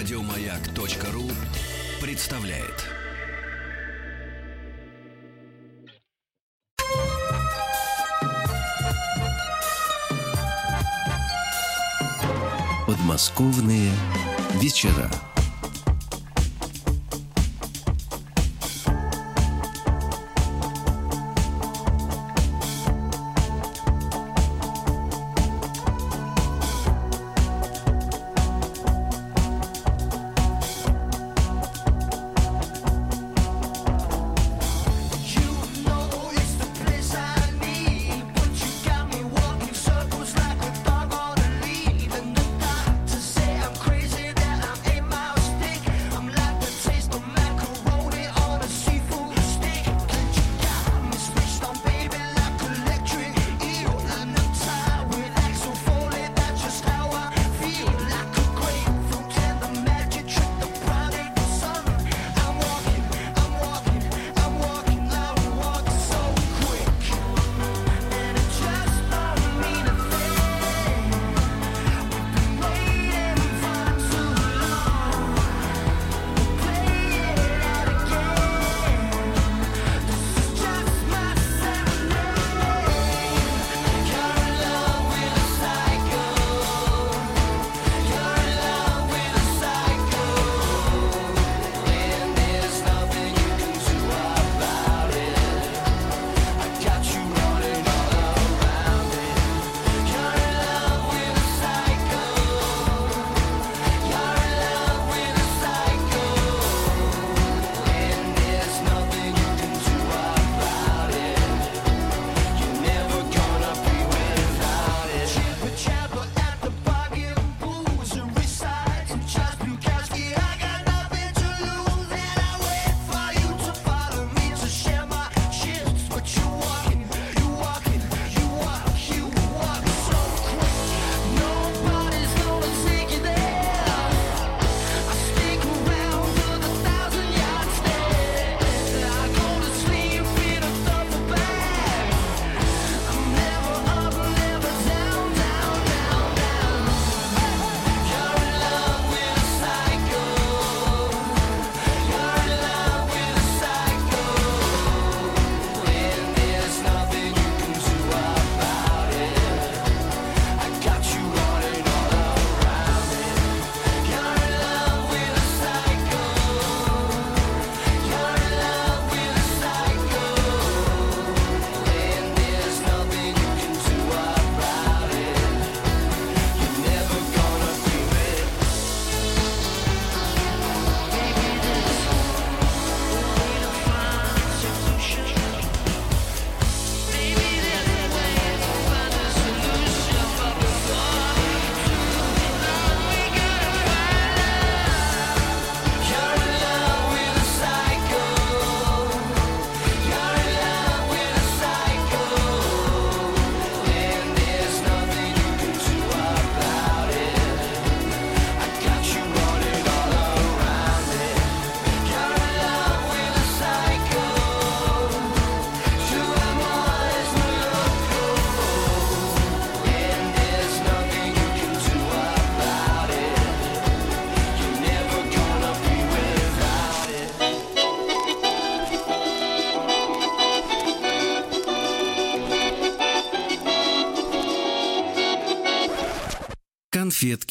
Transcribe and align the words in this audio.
Радиомаяк.ру 0.00 1.30
представляет. 2.00 2.86
Подмосковные 12.86 13.92
вечера. 14.54 15.10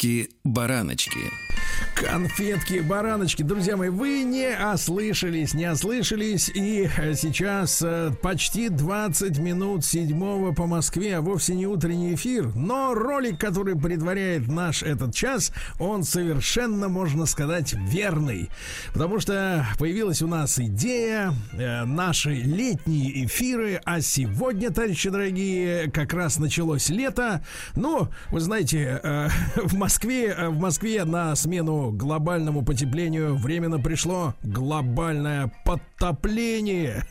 Конфетки, 0.00 0.39
бараночки. 2.82 3.42
Друзья 3.42 3.76
мои, 3.76 3.88
вы 3.90 4.22
не 4.22 4.56
ослышались, 4.72 5.54
не 5.54 5.70
ослышались. 5.70 6.50
И 6.52 6.88
сейчас 7.14 7.80
э, 7.82 8.10
почти 8.22 8.68
20 8.68 9.38
минут 9.38 9.84
седьмого 9.84 10.52
по 10.52 10.66
Москве, 10.66 11.18
а 11.18 11.20
вовсе 11.20 11.54
не 11.54 11.66
утренний 11.66 12.14
эфир. 12.14 12.52
Но 12.54 12.94
ролик, 12.94 13.38
который 13.38 13.76
предваряет 13.76 14.48
наш 14.48 14.82
этот 14.82 15.14
час, 15.14 15.52
он 15.78 16.02
совершенно, 16.02 16.88
можно 16.88 17.26
сказать, 17.26 17.74
верный. 17.74 18.50
Потому 18.92 19.20
что 19.20 19.66
появилась 19.78 20.22
у 20.22 20.26
нас 20.26 20.58
идея, 20.58 21.32
э, 21.52 21.84
наши 21.84 22.30
летние 22.30 23.26
эфиры. 23.26 23.80
А 23.84 24.00
сегодня, 24.00 24.70
товарищи 24.70 25.10
дорогие, 25.10 25.90
как 25.90 26.12
раз 26.14 26.38
началось 26.38 26.88
лето. 26.88 27.44
Ну, 27.76 28.08
вы 28.30 28.40
знаете, 28.40 29.00
э, 29.02 29.28
в 29.56 29.74
Москве, 29.76 30.34
в 30.48 30.58
Москве 30.58 30.79
на 30.82 31.34
смену 31.36 31.90
глобальному 31.92 32.64
потеплению 32.64 33.36
временно 33.36 33.78
пришло 33.78 34.34
глобальное 34.42 35.52
подтопление. 35.64 37.04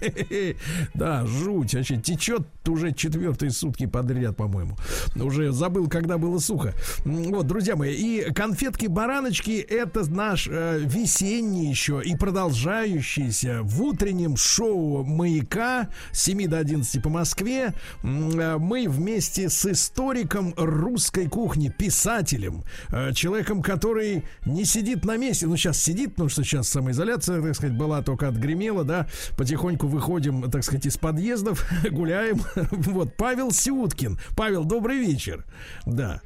Да, 0.93 1.25
жуть. 1.25 1.73
Вообще 1.73 1.97
течет 1.97 2.43
уже 2.67 2.93
четвертые 2.93 3.51
сутки 3.51 3.85
подряд, 3.85 4.35
по-моему. 4.35 4.75
Уже 5.15 5.51
забыл, 5.51 5.87
когда 5.87 6.17
было 6.17 6.39
сухо. 6.39 6.73
Вот, 7.05 7.47
друзья 7.47 7.75
мои, 7.75 7.93
и 7.93 8.33
конфетки-бараночки 8.33 9.59
это 9.59 10.09
наш 10.09 10.47
э, 10.49 10.79
весенний 10.79 11.69
еще 11.69 12.01
и 12.03 12.15
продолжающийся 12.15 13.59
в 13.63 13.81
утреннем 13.81 14.37
шоу 14.37 15.03
«Маяка» 15.03 15.89
с 16.11 16.23
7 16.23 16.47
до 16.47 16.57
11 16.59 17.01
по 17.01 17.09
Москве. 17.09 17.73
Э, 18.03 18.57
мы 18.57 18.87
вместе 18.87 19.49
с 19.49 19.65
историком 19.65 20.53
русской 20.57 21.27
кухни, 21.27 21.69
писателем, 21.69 22.63
э, 22.89 23.13
человеком, 23.13 23.58
который 23.61 24.23
не 24.45 24.65
сидит 24.65 25.05
на 25.05 25.17
месте. 25.17 25.47
Ну, 25.47 25.57
сейчас 25.57 25.81
сидит, 25.81 26.11
потому 26.11 26.29
что 26.29 26.43
сейчас 26.43 26.67
самоизоляция, 26.67 27.41
так 27.41 27.55
сказать, 27.55 27.77
была 27.77 28.01
только 28.01 28.27
отгремела, 28.27 28.83
да. 28.83 29.07
Потихоньку 29.37 29.87
выходим, 29.87 30.49
так 30.49 30.63
сказать, 30.63 30.85
из 30.85 30.97
подъездов, 30.97 31.65
гуляем. 31.91 32.41
Вот, 32.89 33.15
Павел 33.15 33.51
Сюткин. 33.51 34.19
Павел, 34.35 34.63
добрый 34.63 34.97
вечер. 34.97 35.45
Да. 35.85 36.21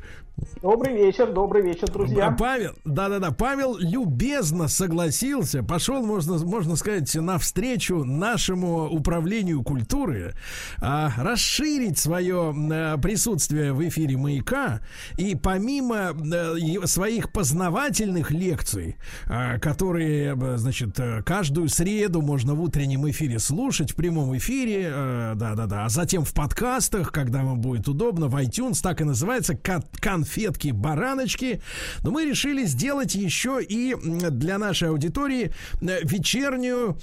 Добрый 0.61 0.95
вечер, 0.95 1.31
добрый 1.31 1.61
вечер, 1.61 1.91
друзья. 1.91 2.35
Павел, 2.37 2.71
да-да-да, 2.85 3.31
Павел 3.31 3.77
любезно 3.77 4.67
согласился, 4.67 5.61
пошел, 5.61 6.03
можно, 6.05 6.37
можно 6.37 6.75
сказать, 6.75 7.13
навстречу 7.13 8.03
нашему 8.03 8.89
управлению 8.89 9.61
культуры, 9.61 10.33
а, 10.81 11.11
расширить 11.17 11.99
свое 11.99 12.53
а, 12.55 12.97
присутствие 12.97 13.73
в 13.73 13.87
эфире 13.87 14.17
«Маяка», 14.17 14.79
и 15.17 15.35
помимо 15.35 16.11
а, 16.11 16.87
своих 16.87 17.31
познавательных 17.31 18.31
лекций, 18.31 18.95
а, 19.27 19.59
которые, 19.59 20.35
значит, 20.57 20.99
каждую 21.25 21.69
среду 21.69 22.21
можно 22.21 22.55
в 22.55 22.61
утреннем 22.61 23.07
эфире 23.09 23.37
слушать, 23.37 23.91
в 23.91 23.95
прямом 23.95 24.35
эфире, 24.37 24.89
да-да-да, 25.35 25.85
а 25.85 25.89
затем 25.89 26.23
в 26.23 26.33
подкастах, 26.33 27.11
когда 27.11 27.43
вам 27.43 27.59
будет 27.59 27.87
удобно, 27.87 28.27
в 28.27 28.35
iTunes, 28.35 28.81
так 28.81 29.01
и 29.01 29.03
называется, 29.03 29.55
кон 29.55 30.22
конфетки, 30.23 30.69
бараночки. 30.69 31.61
Но 32.03 32.11
мы 32.11 32.25
решили 32.25 32.65
сделать 32.65 33.13
еще 33.15 33.59
и 33.61 33.93
для 34.01 34.57
нашей 34.57 34.89
аудитории 34.89 35.51
э, 35.81 35.99
вечернюю 36.03 36.97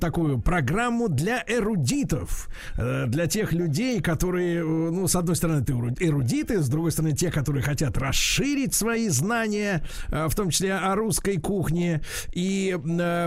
такую 0.00 0.40
программу 0.40 1.08
для 1.08 1.44
эрудитов. 1.46 2.48
Э, 2.78 3.04
для 3.06 3.26
тех 3.26 3.52
людей, 3.52 4.00
которые, 4.00 4.60
э, 4.60 4.62
ну, 4.62 5.06
с 5.06 5.14
одной 5.14 5.36
стороны, 5.36 5.60
это 5.60 5.74
эрудиты, 6.00 6.62
с 6.62 6.68
другой 6.68 6.92
стороны, 6.92 7.14
те, 7.14 7.30
которые 7.30 7.62
хотят 7.62 7.98
расширить 7.98 8.74
свои 8.74 9.08
знания, 9.08 9.82
в 10.08 10.34
том 10.34 10.50
числе 10.50 10.74
о 10.74 10.94
русской 10.94 11.36
кухне. 11.36 12.00
И 12.32 12.76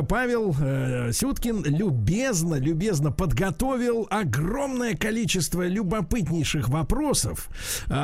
Павел 0.10 0.56
Сюткин 1.12 1.64
любезно, 1.64 2.56
любезно 2.56 3.12
подготовил 3.12 4.08
огромное 4.10 4.96
количество 4.96 5.68
любопытнейших 5.68 6.70
вопросов 6.70 7.50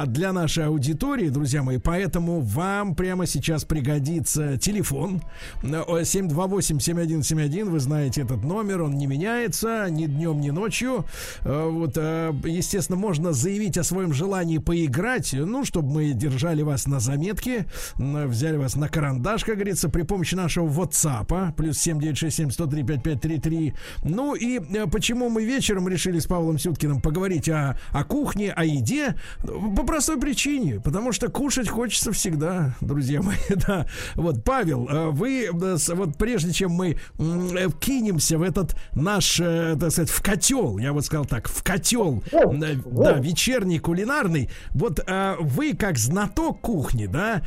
для 0.06 0.34
нашей 0.34 0.66
аудитории 0.66 1.23
истории, 1.24 1.30
друзья 1.30 1.64
мои. 1.64 1.78
Поэтому 1.78 2.42
вам 2.42 2.96
прямо 2.96 3.26
сейчас 3.26 3.66
пригодится 3.66 4.58
телефон 4.58 5.22
728-7171. 5.64 7.70
Вы 7.70 7.80
знаете 7.80 8.22
этот 8.22 8.44
номер, 8.44 8.84
он 8.84 8.98
не 8.98 9.08
меняется 9.08 9.88
ни 9.90 10.06
днем, 10.06 10.42
ни 10.42 10.50
ночью. 10.50 11.06
Э, 11.42 11.70
вот, 11.70 11.94
э, 11.98 12.34
естественно, 12.46 12.98
можно 12.98 13.34
заявить 13.34 13.78
о 13.78 13.84
своем 13.84 14.14
желании 14.14 14.58
поиграть, 14.58 15.34
ну, 15.34 15.66
чтобы 15.66 15.92
мы 15.92 16.14
держали 16.14 16.62
вас 16.62 16.88
на 16.88 17.00
заметке, 17.00 17.66
взяли 17.96 18.58
вас 18.58 18.76
на 18.76 18.90
карандаш, 18.90 19.44
как 19.44 19.56
говорится, 19.56 19.90
при 19.90 20.04
помощи 20.04 20.36
нашего 20.36 20.68
WhatsApp, 20.68 21.54
плюс 21.56 21.78
7967 21.80 22.52
103 22.52 22.84
5533. 22.84 23.74
Ну 24.04 24.36
и 24.36 24.60
э, 24.60 24.88
почему 24.88 25.30
мы 25.30 25.46
вечером 25.46 25.88
решили 25.88 26.20
с 26.20 26.26
Павлом 26.26 26.60
Сюткиным 26.60 27.02
поговорить 27.02 27.50
о, 27.50 27.78
о 27.92 28.04
кухне, 28.04 28.52
о 28.52 28.66
еде? 28.66 29.16
По 29.42 29.84
простой 29.84 30.20
причине, 30.20 30.80
потому 30.80 31.13
что 31.14 31.30
кушать 31.30 31.70
хочется 31.70 32.12
всегда, 32.12 32.76
друзья 32.82 33.22
мои, 33.22 33.38
да. 33.68 33.86
Вот, 34.16 34.44
Павел, 34.44 34.88
э, 34.88 35.10
вы, 35.10 35.46
э, 35.46 35.78
вот 35.94 36.18
прежде 36.18 36.52
чем 36.52 36.72
мы 36.72 36.98
э, 37.20 37.68
кинемся 37.80 38.38
в 38.38 38.42
этот 38.42 38.76
наш, 38.94 39.38
так 39.38 39.92
сказать, 39.92 40.10
в 40.10 40.22
котел, 40.22 40.78
я 40.78 40.94
вот 40.94 41.06
сказал 41.06 41.26
так, 41.26 41.48
в 41.48 41.64
котел, 41.64 42.24
да, 42.32 43.14
вечерний 43.14 43.80
кулинарный, 43.80 44.50
вот 44.72 45.00
вы 45.40 45.74
как 45.74 45.98
знаток 45.98 46.62
кухни, 46.62 47.06
да, 47.06 47.42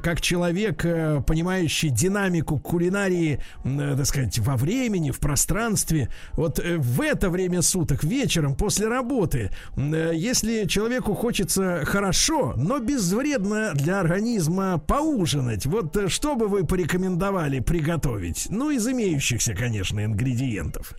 как 0.00 0.20
человек, 0.20 0.82
понимающий 1.26 1.90
динамику 1.90 2.58
кулинарии, 2.58 3.40
так 3.64 4.06
сказать, 4.06 4.38
во 4.38 4.56
времени, 4.56 5.10
в 5.10 5.18
пространстве, 5.18 6.08
вот 6.32 6.58
в 6.58 7.00
это 7.00 7.30
время 7.30 7.62
суток, 7.62 8.04
вечером, 8.04 8.54
после 8.54 8.88
работы, 8.88 9.50
если 9.76 10.66
человеку 10.66 11.14
хочется 11.14 11.82
хорошо, 11.84 12.54
но 12.56 12.78
без 12.78 12.97
безвредно 12.98 13.74
для 13.74 14.00
организма 14.00 14.82
поужинать. 14.84 15.66
Вот 15.66 15.96
э, 15.96 16.08
что 16.08 16.34
бы 16.34 16.48
вы 16.48 16.66
порекомендовали 16.66 17.60
приготовить? 17.60 18.48
Ну, 18.50 18.70
из 18.70 18.88
имеющихся, 18.88 19.54
конечно, 19.54 20.04
ингредиентов. 20.04 20.94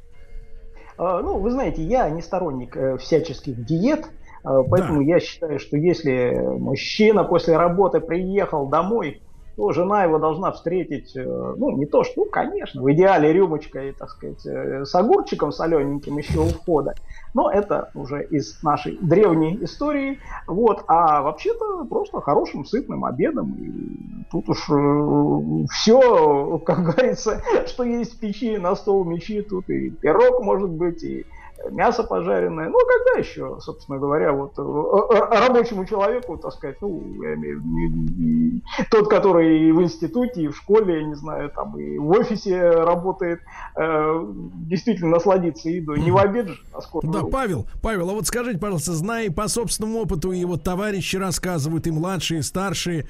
А, 0.98 1.22
ну, 1.22 1.40
вы 1.40 1.52
знаете, 1.52 1.84
я 1.84 2.10
не 2.10 2.22
сторонник 2.22 2.78
э, 2.78 2.98
всяческих 2.98 3.66
диет, 3.66 4.06
а, 4.46 4.64
поэтому 4.64 5.00
да. 5.00 5.16
я 5.16 5.20
считаю, 5.20 5.60
что 5.60 5.76
если 5.76 6.40
мужчина 6.58 7.26
после 7.26 7.58
работы 7.58 8.00
приехал 8.00 8.68
домой, 8.68 9.22
то 9.60 9.74
жена 9.74 10.06
его 10.06 10.20
должна 10.20 10.54
встретить, 10.54 11.18
э, 11.18 11.54
ну, 11.58 11.72
не 11.72 11.86
то 11.86 12.06
что, 12.06 12.24
ну, 12.24 12.26
конечно, 12.32 12.82
в 12.82 12.90
идеале 12.94 13.34
рюмочкой, 13.34 13.92
так 13.92 14.10
сказать, 14.10 14.46
с 14.46 14.96
огурчиком 14.96 15.52
солененьким 15.52 16.18
еще 16.18 16.40
у 16.40 16.46
входа. 16.46 16.94
Но 17.34 17.52
это 17.52 17.92
уже 17.94 18.24
из 18.24 18.64
нашей 18.64 18.98
древней 19.02 19.58
истории. 19.62 20.20
Вот. 20.48 20.86
А 20.88 21.22
вообще-то 21.22 21.84
просто 21.90 22.22
хорошим 22.22 22.64
сытным 22.64 23.04
обедом. 23.04 23.54
И 23.60 24.26
тут 24.32 24.48
уж 24.48 24.70
э, 24.70 25.66
все, 25.74 26.58
как 26.60 26.84
говорится, 26.84 27.42
что 27.68 27.84
есть 27.84 28.16
в 28.16 28.20
печи, 28.22 28.56
на 28.58 28.78
стол 28.78 29.04
мечи. 29.04 29.42
Тут 29.42 29.70
и 29.70 29.90
пирог 29.90 30.42
может 30.42 30.70
быть, 30.70 31.04
и 31.04 31.26
мясо 31.70 32.04
пожаренное. 32.04 32.70
Ну, 32.70 32.78
а 32.78 32.86
когда 32.86 33.20
еще, 33.20 33.58
собственно 33.60 33.98
говоря, 33.98 34.32
вот 34.32 34.54
э, 34.58 34.62
э, 34.62 35.48
рабочему 35.48 35.86
человеку, 35.86 36.38
так 36.38 36.54
сказать, 36.54 36.78
ну, 36.82 37.02
я 37.22 37.36
имею 37.36 37.62
в 37.62 37.64
виду, 37.64 38.62
тот, 38.90 39.10
который 39.10 39.68
и 39.68 39.72
в 39.72 39.82
институте, 39.82 40.44
и 40.44 40.48
в 40.48 40.56
школе, 40.56 41.02
я 41.02 41.04
не 41.04 41.16
знаю, 41.16 41.50
там, 41.50 41.78
и 41.80 41.98
в 41.98 42.10
офисе 42.12 42.70
работает, 42.72 43.42
э, 43.76 44.26
действительно 44.68 45.12
насладиться 45.12 45.70
едой. 45.70 46.00
Не 46.02 46.12
в 46.12 46.18
обед 46.18 46.48
же, 46.48 46.60
а 46.74 46.82
скоро. 46.82 47.06
Да, 47.08 47.24
Павел, 47.24 47.66
Павел, 47.82 48.10
а 48.10 48.14
вот 48.14 48.28
скажите, 48.28 48.60
пожалуйста, 48.60 48.94
зная 48.94 49.32
по 49.32 49.48
собственному 49.48 50.00
опыту, 50.00 50.32
и 50.32 50.44
вот 50.46 50.64
товарищи 50.64 51.18
рассказывают, 51.18 51.88
и 51.88 51.92
младшие, 51.92 52.40
и 52.40 52.44
старшие, 52.44 53.06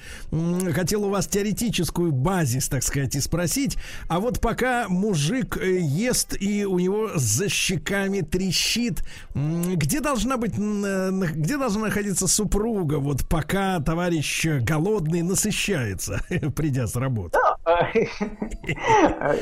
хотел 0.74 1.06
у 1.06 1.10
вас 1.10 1.28
теоретическую 1.28 2.12
базис, 2.12 2.68
так 2.70 2.84
сказать, 2.84 3.16
и 3.16 3.20
спросить, 3.20 3.78
а 4.08 4.20
вот 4.20 4.40
пока 4.40 4.88
мужик 4.90 5.58
ест, 5.62 6.36
и 6.40 6.66
у 6.66 6.80
него 6.80 7.10
за 7.16 7.50
щеками 7.50 8.22
трещит. 8.40 9.04
Где 9.36 10.00
должна 10.00 10.38
быть, 10.38 10.54
э, 10.58 11.12
где 11.36 11.58
должна 11.58 11.82
находиться 11.86 12.28
супруга, 12.28 12.96
вот 12.96 13.28
пока 13.28 13.80
товарищ 13.80 14.46
голодный 14.62 15.22
насыщается, 15.22 16.22
придя 16.56 16.88
с 16.88 16.96
работы? 16.96 17.38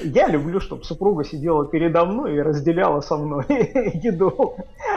Я 0.04 0.28
люблю, 0.28 0.60
чтобы 0.60 0.84
супруга 0.84 1.24
сидела 1.24 1.66
передо 1.66 2.06
мной 2.06 2.36
и 2.36 2.40
разделяла 2.40 3.02
со 3.02 3.18
мной 3.18 3.46
еду. 4.04 4.56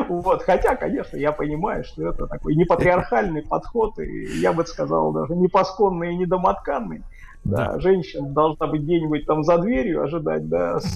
Вот. 0.08 0.42
Хотя, 0.42 0.76
конечно, 0.76 1.16
я 1.16 1.32
понимаю, 1.32 1.84
что 1.84 2.08
это 2.08 2.26
такой 2.26 2.56
непатриархальный 2.56 3.42
подход, 3.42 3.98
и 3.98 4.40
я 4.40 4.52
бы 4.52 4.66
сказал, 4.66 5.12
даже 5.12 5.36
не 5.36 5.48
пасконный 5.48 6.14
и 6.14 6.16
не 6.16 6.26
домотканный. 6.26 7.02
Да, 7.44 7.72
да. 7.72 7.80
женщина 7.80 8.28
должна 8.28 8.66
быть 8.66 8.82
где-нибудь 8.82 9.24
там 9.24 9.42
за 9.44 9.58
дверью 9.58 10.02
ожидать, 10.04 10.46
да, 10.48 10.78
с, 10.78 10.94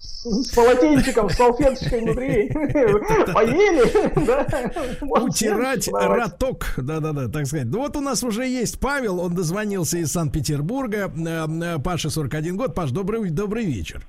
с, 0.00 0.24
с 0.24 0.54
полотенчиком, 0.54 1.28
с 1.28 1.34
салфеточкой 1.34 2.02
внутри. 2.02 2.50
Поели, 3.34 4.26
да. 4.26 5.22
Утирать 5.22 5.88
роток, 5.88 6.74
да-да-да, 6.76 7.28
так 7.28 7.46
сказать. 7.46 7.66
Ну 7.66 7.78
вот 7.78 7.96
у 7.96 8.00
нас 8.00 8.22
уже 8.22 8.46
есть 8.46 8.78
Павел, 8.78 9.20
он 9.20 9.34
дозвонился 9.34 9.98
из 9.98 10.12
Санкт-Петербурга. 10.12 11.10
Э, 11.16 11.46
э, 11.46 11.78
Паша, 11.82 12.10
41 12.10 12.56
год. 12.56 12.74
Паш, 12.74 12.92
добрый, 12.92 13.30
добрый 13.30 13.64
вечер. 13.64 14.06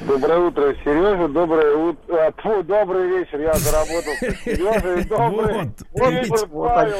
Доброе 0.00 0.38
утро, 0.38 0.74
Сережа. 0.84 1.28
Доброе 1.28 1.76
утро. 1.76 2.26
А, 2.26 2.32
фу, 2.32 2.62
добрый 2.62 3.08
вечер. 3.08 3.40
Я 3.40 3.54
заработал 3.54 4.12
Сережа. 4.44 5.00
И 5.00 5.04
добрый. 5.08 5.70
Вот, 5.92 6.28
вот, 6.28 6.50
вот 6.50 6.68
Павел, 6.68 6.96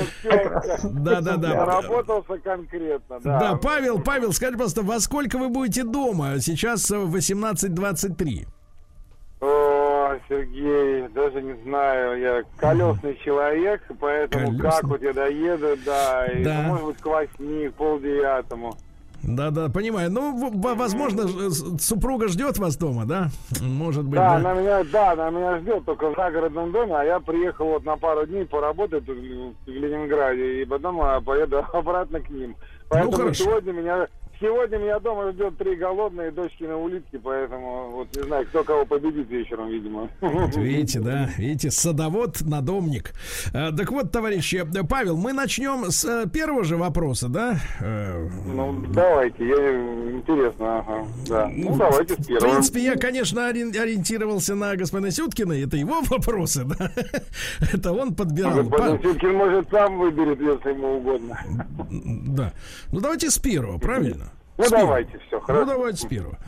Да, 0.84 1.20
да, 1.20 1.36
да. 1.36 1.48
Заработался 1.50 2.38
конкретно. 2.38 3.20
Да. 3.20 3.40
да, 3.40 3.56
Павел, 3.56 4.00
Павел, 4.00 4.32
скажи, 4.32 4.52
пожалуйста, 4.52 4.82
во 4.82 5.00
сколько 5.00 5.38
вы 5.38 5.48
будете 5.48 5.84
дома? 5.84 6.38
Сейчас 6.40 6.90
18.23. 6.90 8.46
О, 9.40 10.16
Сергей, 10.28 11.08
даже 11.08 11.42
не 11.42 11.60
знаю, 11.64 12.20
я 12.20 12.42
колесный 12.58 13.18
человек, 13.24 13.82
поэтому 13.98 14.46
колесный. 14.56 14.70
как 14.70 14.84
вот 14.84 15.02
я 15.02 15.12
доеду, 15.12 15.76
да, 15.84 16.26
и, 16.26 16.44
да. 16.44 16.62
может 16.62 16.86
быть, 16.86 16.98
к 16.98 17.06
восьми, 17.06 17.68
полдевятому. 17.70 18.76
Да, 19.22 19.50
да, 19.50 19.68
понимаю. 19.68 20.10
Ну, 20.10 20.50
возможно, 20.74 21.50
супруга 21.78 22.28
ждет 22.28 22.58
вас 22.58 22.76
дома, 22.76 23.04
да? 23.04 23.28
Может 23.60 24.04
быть. 24.04 24.14
Да, 24.14 24.30
да? 24.30 24.36
Она 24.36 24.54
меня, 24.60 24.84
да, 24.84 25.12
она 25.12 25.30
меня 25.30 25.58
ждет 25.60 25.84
только 25.84 26.10
в 26.10 26.16
загородном 26.16 26.72
доме, 26.72 26.94
а 26.96 27.04
я 27.04 27.20
приехал 27.20 27.66
вот 27.66 27.84
на 27.84 27.96
пару 27.96 28.26
дней 28.26 28.44
поработать 28.44 29.06
в 29.06 29.12
Ленинграде, 29.66 30.62
и 30.62 30.64
потом 30.64 31.22
поеду 31.24 31.64
обратно 31.72 32.20
к 32.20 32.30
ним. 32.30 32.56
Поэтому 32.88 33.26
ну, 33.26 33.32
сегодня 33.34 33.72
меня 33.72 34.08
сегодня 34.42 34.78
меня 34.78 34.98
дома 34.98 35.32
ждет 35.32 35.56
три 35.56 35.76
голодные 35.76 36.30
дочки 36.32 36.64
на 36.64 36.76
улитке, 36.76 37.18
поэтому 37.18 37.90
вот 37.92 38.14
не 38.14 38.22
знаю, 38.24 38.46
кто 38.46 38.64
кого 38.64 38.84
победит 38.84 39.28
вечером, 39.30 39.68
видимо. 39.68 40.08
Вот 40.20 40.56
видите, 40.56 41.00
да, 41.00 41.30
видите, 41.38 41.70
садовод, 41.70 42.40
надомник. 42.42 43.12
А, 43.54 43.72
так 43.72 43.90
вот, 43.92 44.10
товарищи, 44.10 44.66
Павел, 44.88 45.16
мы 45.16 45.32
начнем 45.32 45.90
с 45.90 46.04
э, 46.04 46.28
первого 46.28 46.64
же 46.64 46.76
вопроса, 46.76 47.28
да? 47.28 47.56
Э, 47.80 48.28
ну, 48.46 48.84
давайте, 48.92 49.46
я 49.46 49.56
интересно, 50.12 50.80
ага, 50.80 51.06
да. 51.28 51.48
Ну, 51.48 51.70
ну 51.70 51.76
давайте 51.76 52.14
с 52.14 52.26
первого. 52.26 52.46
В 52.46 52.50
принципе, 52.50 52.82
я, 52.82 52.96
конечно, 52.96 53.46
ориентировался 53.46 54.54
на 54.54 54.74
господина 54.74 55.12
Сюткина, 55.12 55.52
это 55.52 55.76
его 55.76 56.00
вопросы, 56.10 56.64
да? 56.64 56.90
Это 57.72 57.92
он 57.92 58.14
подбирал. 58.14 58.64
Господин 58.64 59.00
Сюткин 59.02 59.34
может 59.34 59.70
сам 59.70 59.98
выберет, 59.98 60.40
если 60.40 60.70
ему 60.70 60.96
угодно. 60.96 61.38
Да. 61.90 62.52
Ну, 62.90 63.00
давайте 63.00 63.30
с 63.30 63.38
первого, 63.38 63.78
правильно? 63.78 64.31
Ну, 64.58 64.64
давайте, 64.70 65.18
все, 65.26 65.40
хорошо. 65.40 65.64
Ну, 65.64 65.72
давайте 65.72 65.98
с 65.98 66.04
первого. 66.06 66.38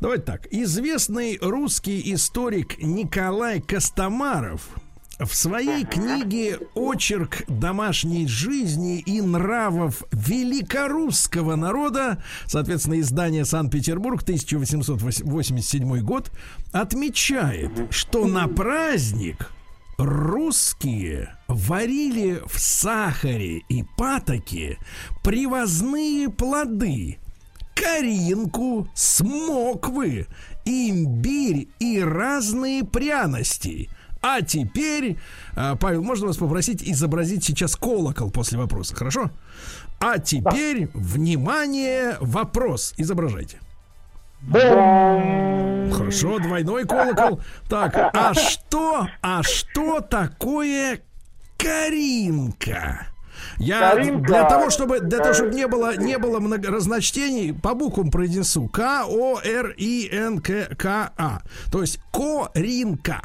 Давайте 0.00 0.24
так. 0.24 0.46
Известный 0.50 1.38
русский 1.40 2.14
историк 2.14 2.78
Николай 2.78 3.60
Костомаров 3.60 4.70
в 5.18 5.34
своей 5.34 5.84
книге 5.84 6.60
«Очерк 6.74 7.42
домашней 7.48 8.28
жизни 8.28 9.00
и 9.00 9.20
нравов 9.20 10.04
великорусского 10.12 11.56
народа», 11.56 12.22
соответственно, 12.46 13.00
издание 13.00 13.44
«Санкт-Петербург», 13.44 14.22
1887 14.22 16.00
год, 16.00 16.30
отмечает, 16.72 17.72
что 17.90 18.26
на 18.26 18.46
праздник 18.46 19.50
русские 19.98 21.36
варили 21.48 22.40
в 22.46 22.58
сахаре 22.60 23.62
и 23.68 23.84
патоке 23.96 24.78
привозные 25.24 26.30
плоды, 26.30 27.18
коринку, 27.78 28.88
смоквы, 28.94 30.26
имбирь 30.64 31.68
и 31.78 32.00
разные 32.00 32.84
пряности. 32.84 33.90
А 34.20 34.42
теперь, 34.42 35.16
а, 35.54 35.76
Павел, 35.76 36.02
можно 36.02 36.26
вас 36.26 36.36
попросить 36.36 36.82
изобразить 36.82 37.44
сейчас 37.44 37.76
колокол 37.76 38.30
после 38.30 38.58
вопроса, 38.58 38.94
хорошо? 38.96 39.30
А 40.00 40.18
теперь, 40.18 40.86
да. 40.86 40.90
внимание, 40.94 42.16
вопрос. 42.20 42.94
Изображайте. 42.96 43.58
Хорошо, 44.50 46.38
двойной 46.38 46.84
колокол. 46.86 47.40
Так, 47.68 47.96
а 47.96 48.34
что, 48.34 49.08
а 49.20 49.42
что 49.42 50.00
такое 50.00 51.00
Каринка? 51.56 53.08
Я 53.58 53.92
Каринка. 53.92 54.26
для 54.26 54.44
того, 54.44 54.70
чтобы 54.70 55.00
для 55.00 55.18
того, 55.18 55.34
чтобы 55.34 55.54
не 55.54 55.66
было 55.66 55.96
не 55.96 56.18
было 56.18 56.40
много 56.40 56.70
разночтений, 56.70 57.54
по 57.54 57.74
буквам 57.74 58.10
произнесу 58.10 58.68
К 58.68 59.04
О 59.06 59.40
Р 59.42 59.74
И 59.76 60.08
Н 60.12 60.40
К 60.40 60.74
К 60.76 61.12
А. 61.16 61.40
То 61.72 61.80
есть 61.80 62.00
Коринка. 62.12 63.20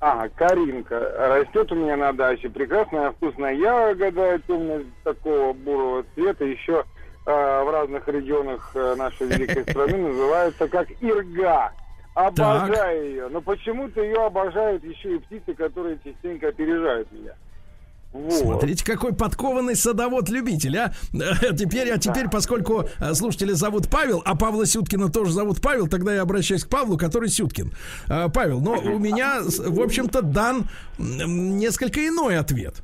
А, 0.00 0.28
Каринка. 0.28 0.98
Растет 1.16 1.70
у 1.70 1.76
меня 1.76 1.96
на 1.96 2.12
даче. 2.12 2.48
Прекрасная 2.48 3.12
вкусная 3.12 3.54
ягода 3.54 4.40
темно 4.48 4.80
такого 5.04 5.52
бурого 5.52 6.04
цвета. 6.14 6.44
Еще 6.44 6.84
э, 7.24 7.30
в 7.62 7.70
разных 7.70 8.08
регионах 8.08 8.72
э, 8.74 8.96
нашей 8.96 9.28
великой 9.28 9.62
страны 9.62 9.96
называется 10.08 10.66
как 10.66 10.88
ирга. 11.00 11.72
Обожаю 12.14 12.74
так. 12.74 12.94
ее. 12.96 13.28
Но 13.28 13.40
почему-то 13.40 14.02
ее 14.02 14.26
обожают 14.26 14.82
еще 14.82 15.14
и 15.14 15.18
птицы, 15.18 15.54
которые 15.54 15.98
частенько 16.04 16.48
опережают 16.48 17.10
меня. 17.12 17.34
Вот. 18.12 18.32
Смотрите, 18.32 18.84
какой 18.84 19.14
подкованный 19.14 19.74
садовод-любитель, 19.74 20.76
а? 20.76 20.92
Теперь, 21.56 21.90
а 21.90 21.98
теперь, 21.98 22.28
поскольку 22.28 22.84
э, 23.00 23.14
слушатели 23.14 23.52
зовут 23.52 23.88
Павел, 23.88 24.22
а 24.24 24.36
Павла 24.36 24.66
Сюткина 24.66 25.10
тоже 25.10 25.32
зовут 25.32 25.62
Павел, 25.62 25.88
тогда 25.88 26.14
я 26.14 26.22
обращаюсь 26.22 26.64
к 26.64 26.68
Павлу, 26.68 26.98
который 26.98 27.30
Сюткин. 27.30 27.72
Э, 28.08 28.28
Павел, 28.28 28.60
но 28.60 28.72
у 28.72 28.98
меня, 29.00 29.40
в 29.42 29.80
общем-то, 29.80 30.22
дан 30.22 30.68
несколько 30.98 32.06
иной 32.06 32.38
ответ. 32.38 32.82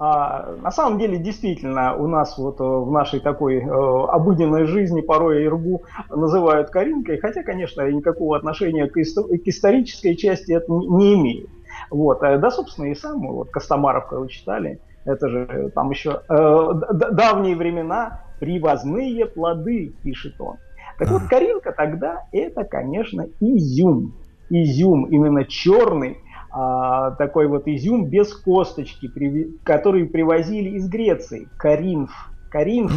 А, 0.00 0.54
на 0.62 0.70
самом 0.70 0.98
деле, 0.98 1.18
действительно, 1.18 1.96
у 1.96 2.06
нас 2.06 2.38
вот 2.38 2.60
э, 2.60 2.64
в 2.64 2.90
нашей 2.92 3.18
такой 3.18 3.56
э, 3.56 3.68
обыденной 3.68 4.64
жизни 4.66 5.00
порой 5.00 5.44
Иргу 5.44 5.82
называют 6.08 6.70
Каринкой, 6.70 7.18
хотя, 7.18 7.42
конечно, 7.42 7.82
никакого 7.90 8.36
отношения 8.36 8.86
к, 8.86 8.96
исто- 8.96 9.36
к 9.36 9.46
исторической 9.48 10.14
части 10.14 10.52
это 10.52 10.70
не, 10.72 10.86
не 10.86 11.14
имеет. 11.14 11.50
Вот. 11.90 12.22
Э, 12.22 12.38
да, 12.38 12.50
собственно, 12.50 12.86
и 12.86 12.94
сам 12.94 13.26
вот 13.26 13.50
Костомаров, 13.50 14.06
когда 14.06 14.20
вы 14.20 14.28
читали, 14.28 14.80
это 15.04 15.28
же 15.28 15.46
э, 15.48 15.68
там 15.70 15.90
еще 15.90 16.22
э, 16.28 16.70
давние 16.92 17.56
времена, 17.56 18.22
привозные 18.40 19.26
плоды, 19.26 19.92
пишет 20.02 20.40
он. 20.40 20.56
Так 20.98 21.10
вот, 21.10 21.22
Каринка 21.28 21.72
тогда 21.72 22.24
это, 22.32 22.64
конечно, 22.64 23.26
изюм. 23.40 24.14
Изюм 24.50 25.04
именно 25.04 25.44
черный, 25.44 26.18
а, 26.50 27.12
такой 27.12 27.46
вот 27.46 27.68
изюм 27.68 28.06
без 28.06 28.34
косточки, 28.34 29.06
при, 29.06 29.58
который 29.62 30.06
привозили 30.06 30.70
из 30.70 30.88
Греции. 30.88 31.48
Каринф. 31.58 32.10
Каринф. 32.50 32.92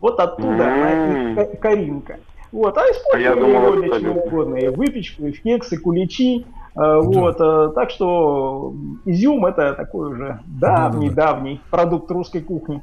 Вот 0.00 0.20
оттуда 0.20 0.72
она 0.72 1.42
и 1.42 1.56
каринка. 1.56 2.18
Вот, 2.52 2.76
а 2.76 2.82
использовали 2.82 3.56
а 3.56 3.60
его 3.60 3.76
для 3.76 4.00
чего 4.00 4.22
угодно. 4.22 4.56
И 4.56 4.68
выпечку, 4.68 5.26
и 5.26 5.32
в 5.32 5.42
кексы, 5.42 5.78
куличи. 5.78 6.46
Э, 6.76 7.00
вот, 7.00 7.38
да. 7.38 7.68
так 7.70 7.90
что 7.90 8.74
изюм 9.06 9.46
это 9.46 9.74
такой 9.74 10.12
уже 10.12 10.40
давний-давний 10.46 11.60
продукт 11.70 12.10
русской 12.10 12.40
кухни. 12.40 12.82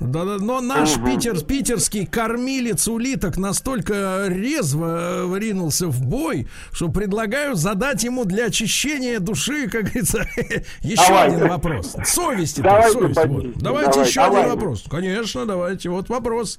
Да, 0.00 0.24
да, 0.24 0.38
но 0.38 0.60
наш 0.60 0.96
угу. 0.96 1.06
питер, 1.06 1.40
питерский 1.42 2.04
кормилец 2.04 2.88
улиток 2.88 3.36
настолько 3.36 4.24
резво 4.26 5.34
э, 5.34 5.38
ринулся 5.38 5.86
в 5.86 6.02
бой, 6.02 6.48
что 6.72 6.88
предлагаю 6.88 7.54
задать 7.54 8.02
ему 8.02 8.24
для 8.24 8.46
очищения 8.46 9.20
души, 9.20 9.68
как 9.68 9.84
говорится, 9.84 10.26
еще 10.80 10.96
давайте. 10.96 11.36
один 11.36 11.48
вопрос. 11.48 11.96
Совести, 12.04 12.60
давайте, 12.60 12.92
совесть. 12.92 13.16
Вот. 13.16 13.26
Давайте, 13.26 13.60
давайте 13.60 14.00
еще 14.00 14.20
давайте. 14.20 14.38
один 14.38 14.50
вопрос. 14.50 14.84
Конечно, 14.90 15.46
давайте. 15.46 15.88
Вот 15.90 16.08
вопрос. 16.08 16.58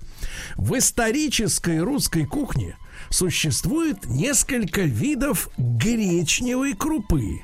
В 0.55 0.77
исторической 0.77 1.79
русской 1.79 2.25
кухне 2.25 2.77
существует 3.09 4.05
несколько 4.05 4.81
видов 4.81 5.49
гречневой 5.57 6.73
крупы. 6.73 7.41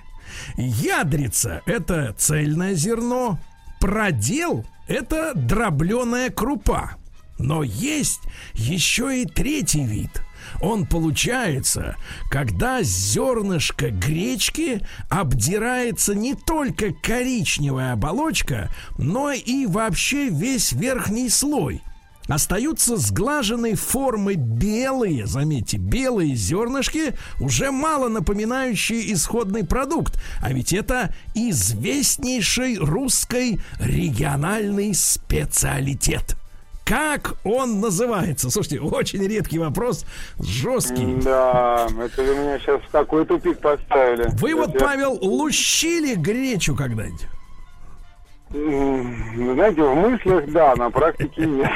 Ядрица– 0.56 1.62
это 1.66 2.16
цельное 2.18 2.76
зерно, 2.76 3.40
продел– 3.82 4.66
это 4.92 5.34
дробленая 5.34 6.30
крупа. 6.30 6.92
Но 7.40 7.64
есть 7.64 8.22
еще 8.54 9.22
и 9.22 9.26
третий 9.26 9.86
вид. 9.86 10.22
Он 10.60 10.86
получается, 10.86 11.96
когда 12.30 12.84
зернышко 12.84 13.90
гречки 13.90 14.86
обдирается 15.10 16.14
не 16.14 16.36
только 16.36 16.94
коричневая 16.94 17.94
оболочка, 17.94 18.70
но 18.98 19.32
и 19.32 19.66
вообще 19.66 20.30
весь 20.30 20.72
верхний 20.74 21.30
слой– 21.30 21.82
остаются 22.28 22.98
сглаженной 22.98 23.76
формы 23.76 24.36
белые, 24.36 25.26
заметьте, 25.26 25.78
белые 25.78 26.36
зернышки, 26.36 27.14
уже 27.40 27.72
мало 27.72 28.08
напоминающие 28.08 29.14
исходный 29.14 29.66
продукт. 29.66 30.22
А 30.42 30.52
ведь 30.54 30.74
это 30.74 31.14
известнейший 31.36 32.78
русский 32.78 33.60
региональный 33.80 34.94
специалитет. 34.94 36.36
Как 36.84 37.36
он 37.46 37.80
называется? 37.80 38.50
Слушайте, 38.50 38.82
очень 38.82 39.26
редкий 39.26 39.60
вопрос, 39.60 40.06
жесткий. 40.40 41.22
Да, 41.22 41.88
это 41.88 42.24
вы 42.24 42.36
меня 42.36 42.60
сейчас 42.60 42.82
в 42.82 42.92
такой 42.92 43.26
тупик 43.26 43.60
поставили. 43.60 44.30
Вы 44.34 44.56
вот, 44.56 44.78
Павел, 44.78 45.18
лущили 45.22 46.16
гречу 46.16 46.76
когда-нибудь? 46.76 47.28
Знаете, 48.52 49.82
в 49.82 49.96
мыслях 49.96 50.52
да, 50.52 50.76
на 50.76 50.90
практике 50.90 51.46
нет. 51.46 51.72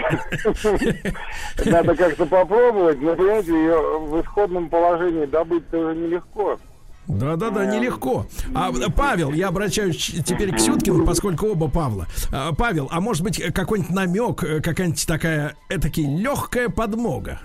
Надо 1.65 1.95
как-то 1.95 2.25
попробовать, 2.25 3.01
но, 3.01 3.15
понимаете, 3.15 3.53
ее 3.53 3.99
в 3.99 4.21
исходном 4.21 4.69
положении 4.69 5.25
добыть 5.25 5.69
тоже 5.69 5.95
нелегко. 5.95 6.59
Да, 7.07 7.35
да, 7.35 7.49
да, 7.49 7.65
нелегко. 7.65 8.25
А 8.53 8.71
Павел, 8.95 9.31
я 9.31 9.49
обращаюсь 9.49 10.15
теперь 10.25 10.53
к 10.53 10.59
Сюткину, 10.59 11.05
поскольку 11.05 11.47
оба 11.47 11.69
Павла. 11.69 12.07
А, 12.33 12.51
Павел, 12.53 12.89
а 12.91 12.99
может 12.99 13.23
быть 13.23 13.41
какой-нибудь 13.53 13.93
намек, 13.93 14.43
э, 14.43 14.59
какая-нибудь 14.59 15.05
такая, 15.07 15.53
этаки 15.69 16.01
легкая 16.01 16.67
подмога? 16.69 17.39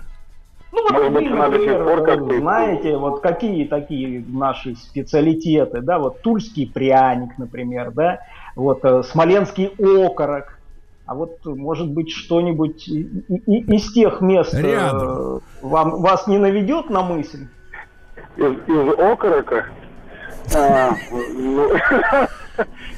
Ну, 0.71 0.81
вот 0.83 0.91
Может 0.91 1.13
вы, 1.13 1.21
например, 1.21 2.39
знаете, 2.39 2.97
вот 2.97 3.21
какие 3.21 3.65
такие 3.65 4.23
наши 4.27 4.75
специалитеты, 4.75 5.81
да, 5.81 5.99
вот 5.99 6.21
тульский 6.21 6.65
пряник, 6.65 7.37
например, 7.37 7.91
да, 7.91 8.19
вот 8.55 8.83
э, 8.83 9.03
смоленский 9.03 9.67
окорок, 10.05 10.57
а 11.05 11.15
вот 11.15 11.43
может 11.45 11.89
быть 11.89 12.11
что-нибудь 12.11 12.87
из 12.87 13.91
тех 13.93 14.21
мест 14.21 14.53
э, 14.53 14.61
Рядом. 14.61 15.41
вам, 15.61 16.01
вас 16.01 16.27
не 16.27 16.37
наведет 16.37 16.89
на 16.89 17.03
мысль? 17.03 17.47
Из, 18.37 18.51
из 18.67 18.99
окорока? 18.99 19.65
А, 20.55 20.91
ну, 21.11 21.69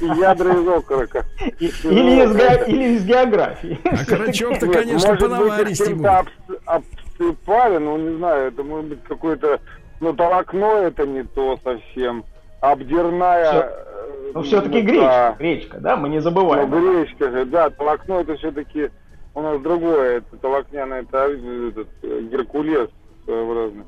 ядра 0.00 0.54
из 0.54 0.68
окорока. 0.68 1.24
Или 1.60 2.96
из 2.96 3.04
географии. 3.04 3.78
А 3.84 4.04
карачок-то, 4.04 4.66
конечно, 4.68 5.16
понаваристей 5.16 5.94
будет. 5.94 6.26
Обсыпали, 6.66 7.78
ну, 7.78 7.96
не 7.96 8.16
знаю, 8.16 8.48
это 8.48 8.62
может 8.62 8.86
быть 8.86 9.02
какой-то... 9.04 9.60
Ну, 10.00 10.12
толокно 10.12 10.64
это 10.64 11.06
не 11.06 11.22
то 11.22 11.58
совсем. 11.62 12.24
Обдерная... 12.72 13.84
Ну, 14.34 14.42
все-таки 14.42 14.80
гречка, 14.80 15.36
гречка, 15.38 15.78
да, 15.78 15.96
мы 15.96 16.08
не 16.08 16.20
забываем. 16.20 16.68
Ну, 16.68 16.80
гречка 16.80 17.30
же, 17.30 17.44
да, 17.44 17.70
толокно 17.70 18.14
это 18.14 18.36
все-таки 18.36 18.90
у 19.34 19.40
нас 19.40 19.60
другое, 19.60 20.18
это 20.18 20.36
толокняное, 20.38 21.02
это 21.02 21.18
этот, 21.18 21.88
Геркулес 22.02 22.88
своеобразный. 23.24 23.84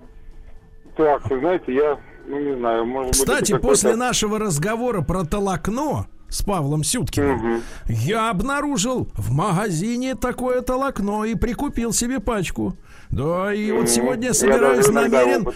Так, 0.96 1.28
вы 1.30 1.40
знаете, 1.40 1.74
я, 1.74 1.98
ну 2.26 2.38
не 2.38 2.56
знаю, 2.56 2.86
может 2.86 3.12
Кстати, 3.12 3.28
быть... 3.28 3.44
Кстати, 3.44 3.62
после 3.62 3.96
нашего 3.96 4.38
разговора 4.38 5.02
про 5.02 5.24
толокно, 5.24 6.06
с 6.28 6.42
Павлом 6.42 6.84
Сюткиным, 6.84 7.54
угу. 7.54 7.62
я 7.88 8.30
обнаружил 8.30 9.08
в 9.14 9.32
магазине 9.32 10.14
такое 10.14 10.60
толокно 10.62 11.24
и 11.24 11.34
прикупил 11.34 11.92
себе 11.92 12.20
пачку. 12.20 12.74
Да, 13.10 13.52
и 13.52 13.70
вот 13.70 13.88
сегодня 13.88 14.34
собираюсь 14.34 14.88
намерен, 14.88 15.46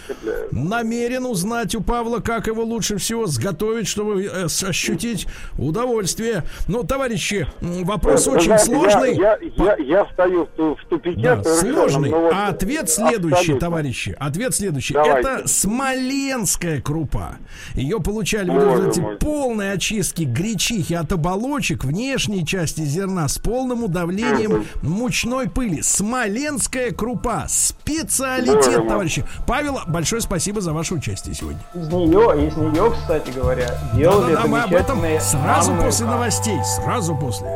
намерен 0.51 1.25
узнать 1.25 1.75
у 1.75 1.81
Павла, 1.81 2.19
как 2.19 2.47
его 2.47 2.63
лучше 2.63 2.97
всего 2.97 3.27
сготовить, 3.27 3.87
чтобы 3.87 4.23
э, 4.23 4.45
ощутить 4.45 5.27
удовольствие. 5.57 6.43
Ну, 6.67 6.83
товарищи, 6.83 7.47
вопрос 7.61 8.27
Вы 8.27 8.33
очень 8.33 8.45
знаете, 8.45 8.65
сложный. 8.65 9.15
Я, 9.15 9.37
я, 9.41 9.75
я, 9.77 9.83
я 9.83 10.07
стою 10.13 10.47
в 10.57 10.89
тупике. 10.89 11.21
Да, 11.21 11.43
сложный. 11.43 12.09
Вот 12.09 12.33
а 12.33 12.47
ответ 12.47 12.89
следующий, 12.89 13.35
абсолютно. 13.35 13.59
товарищи. 13.59 14.15
Ответ 14.19 14.55
следующий. 14.55 14.93
Давайте. 14.93 15.29
Это 15.29 15.47
смоленская 15.47 16.81
крупа. 16.81 17.37
Ее 17.75 17.99
получали 17.99 18.49
в 18.49 18.89
эти 18.89 19.03
полные 19.19 19.73
очистки 19.73 20.23
гречихи 20.23 20.93
от 20.93 21.11
оболочек 21.11 21.83
внешней 21.83 22.45
части 22.45 22.81
зерна 22.81 23.27
с 23.27 23.37
полным 23.37 23.83
удавлением 23.83 24.65
мучной 24.81 25.49
пыли. 25.49 25.81
Смоленская 25.81 26.91
крупа 26.91 27.40
специалитет, 27.47 28.55
Боже 28.55 28.87
товарищи. 28.87 29.25
Павел, 29.47 29.79
большое 29.87 30.21
спасибо 30.21 30.61
за 30.61 30.73
ваше 30.73 30.95
участие 30.95 31.35
сегодня. 31.35 31.61
Из 31.73 31.87
нее, 31.89 32.47
из 32.47 32.55
нее, 32.55 32.91
кстати 32.91 33.31
говоря, 33.31 33.77
делали 33.93 34.33
да, 34.33 34.41
да, 34.43 34.47
мы 34.47 34.61
об 34.61 34.73
этом 34.73 35.01
сразу 35.19 35.73
после 35.75 36.05
новостей, 36.05 36.59
сразу 36.63 37.15
после. 37.15 37.47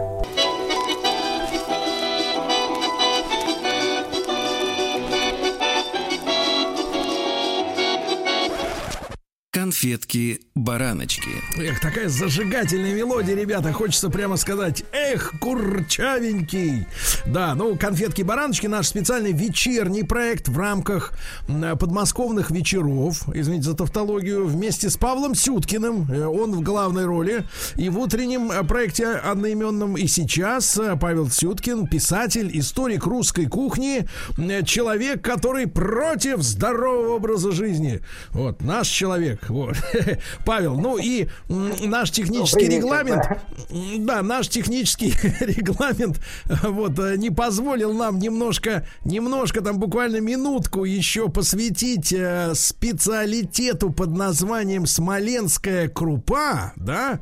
Конфетки-бараночки. 9.66 11.30
Эх, 11.58 11.80
такая 11.80 12.08
зажигательная 12.08 12.94
мелодия, 12.94 13.36
ребята. 13.36 13.74
Хочется 13.74 14.12
прямо 14.12 14.38
сказать, 14.38 14.84
эх, 14.92 15.34
курчавенький. 15.40 16.86
Да, 17.26 17.56
ну, 17.56 17.76
конфетки-бараночки 17.76 18.68
наш 18.68 18.86
специальный 18.86 19.32
вечерний 19.32 20.04
проект 20.04 20.50
в 20.50 20.58
рамках 20.60 21.14
подмосковных 21.80 22.52
вечеров. 22.52 23.24
Извините 23.34 23.70
за 23.70 23.76
тавтологию. 23.76 24.46
Вместе 24.46 24.92
с 24.92 24.98
Павлом 24.98 25.34
Сюткиным. 25.34 26.12
Э, 26.12 26.26
он 26.26 26.52
в 26.52 26.62
главной 26.62 27.06
роли. 27.06 27.44
И 27.76 27.90
в 27.90 27.98
утреннем 27.98 28.52
э, 28.52 28.64
проекте 28.64 29.14
одноименном 29.14 29.98
и 29.98 30.06
сейчас 30.06 30.78
э, 30.78 30.96
Павел 31.02 31.28
Сюткин, 31.28 31.88
писатель, 31.88 32.52
историк 32.54 33.08
русской 33.08 33.48
кухни, 33.48 34.08
человек, 34.64 35.24
который 35.24 35.66
против 35.66 36.44
здорового 36.44 37.16
образа 37.16 37.52
жизни. 37.52 38.02
Вот, 38.30 38.62
наш 38.62 38.90
человек. 38.90 39.50
Вот. 39.56 39.76
Павел, 40.46 40.76
ну 40.76 40.98
и 40.98 41.28
наш 41.48 42.12
технический 42.12 42.68
регламент, 42.68 43.24
да, 44.00 44.22
наш 44.22 44.50
технический 44.50 45.14
регламент 45.40 46.20
вот 46.64 47.00
э, 47.00 47.16
не 47.16 47.30
позволил 47.30 47.94
нам 47.94 48.20
немножко, 48.20 48.86
немножко 49.06 49.62
там 49.62 49.80
буквально 49.80 50.20
минутку 50.20 50.84
еще 50.84 51.30
посвятить 51.30 52.12
э, 52.12 52.54
специалитету 52.54 53.94
под 53.94 54.10
названием 54.10 54.86
Смоленская 54.86 55.88
крупа, 55.88 56.74
да? 56.76 57.20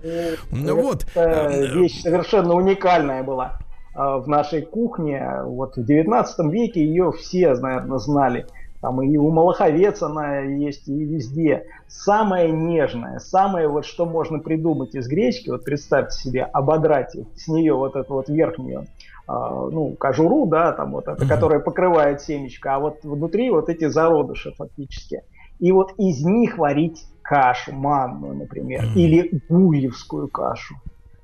Ну, 0.49 0.75
вот. 0.81 1.05
Вещь 1.15 2.01
совершенно 2.01 2.55
уникальная 2.55 3.21
была 3.21 3.59
в 3.93 4.27
нашей 4.27 4.63
кухне. 4.63 5.23
Вот 5.43 5.77
в 5.77 5.85
19 5.85 6.51
веке 6.51 6.83
ее 6.83 7.11
все, 7.11 7.53
наверное, 7.53 7.99
знали. 7.99 8.47
Там 8.83 9.01
и 9.01 9.15
у 9.15 9.31
Малаховец 9.31 10.03
она 10.03 10.39
есть, 10.39 10.89
и 10.89 11.05
везде. 11.05 11.67
Самое 11.87 12.51
нежное, 12.51 13.19
самое 13.19 13.69
вот 13.69 13.85
что 13.85 14.05
можно 14.05 14.39
придумать 14.39 14.93
из 14.93 15.07
гречки, 15.07 15.49
вот 15.49 15.63
представьте 15.63 16.19
себе, 16.19 16.43
ободрать 16.43 17.15
с 17.37 17.47
нее 17.47 17.75
вот 17.75 17.95
эту 17.95 18.13
вот 18.13 18.29
верхнюю 18.29 18.85
Uh, 19.25 19.69
ну, 19.71 19.95
кожуру, 19.97 20.45
да, 20.47 20.73
там 20.73 20.91
вот 20.91 21.07
это, 21.07 21.25
которая 21.25 21.61
покрывает 21.61 22.19
семечко, 22.19 22.75
а 22.75 22.79
вот 22.79 23.05
внутри 23.05 23.49
вот 23.51 23.69
эти 23.69 23.87
зародыши 23.87 24.51
фактически. 24.51 25.21
И 25.59 25.71
вот 25.71 25.93
из 25.97 26.25
них 26.25 26.57
варить 26.57 27.07
кашу, 27.21 27.71
манную, 27.71 28.35
например, 28.35 28.83
или 28.95 29.41
гурьевскую 29.47 30.27
кашу. 30.27 30.75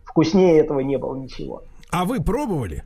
Вкуснее 0.05 0.59
этого 0.59 0.79
не 0.79 0.97
было 0.97 1.13
ничего. 1.17 1.63
А 1.91 2.05
вы 2.05 2.23
пробовали? 2.23 2.85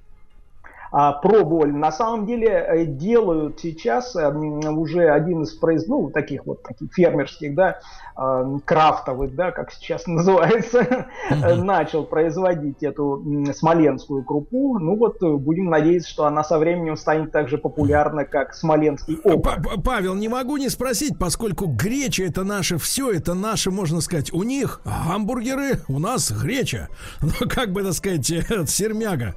А, 0.95 1.11
пробовали. 1.11 1.71
На 1.71 1.91
самом 1.91 2.27
деле 2.27 2.49
э, 2.49 2.85
делают 2.85 3.59
сейчас 3.59 4.15
э, 4.15 4.29
уже 4.29 5.09
один 5.09 5.41
из 5.41 5.51
произ... 5.53 5.87
ну, 5.87 6.11
таких 6.11 6.45
вот 6.45 6.61
таких 6.61 6.93
фермерских, 6.93 7.55
да, 7.55 7.79
э, 8.15 8.59
крафтовых, 8.63 9.33
да, 9.33 9.49
как 9.49 9.71
сейчас 9.71 10.05
называется, 10.07 11.07
начал 11.31 12.03
производить 12.03 12.83
эту 12.83 13.25
смоленскую 13.55 14.23
крупу. 14.23 14.77
Ну 14.77 14.95
вот 14.95 15.19
будем 15.19 15.71
надеяться, 15.71 16.11
что 16.11 16.25
она 16.25 16.43
со 16.43 16.59
временем 16.59 16.95
станет 16.95 17.31
так 17.31 17.49
же 17.49 17.57
популярна, 17.57 18.23
как 18.23 18.53
смоленский 18.53 19.17
опыт. 19.23 19.83
Павел, 19.83 20.13
не 20.13 20.27
могу 20.27 20.57
не 20.57 20.69
спросить, 20.69 21.17
поскольку 21.17 21.65
греча 21.65 22.23
это 22.23 22.43
наше 22.43 22.77
все, 22.77 23.09
это 23.09 23.33
наше, 23.33 23.71
можно 23.71 23.99
сказать, 23.99 24.31
у 24.31 24.43
них 24.43 24.81
гамбургеры, 24.85 25.79
у 25.87 25.97
нас 25.97 26.31
греча. 26.31 26.87
Ну, 27.23 27.49
как 27.49 27.71
бы, 27.71 27.83
так 27.83 27.93
сказать, 27.93 28.27
сермяга. 28.27 29.33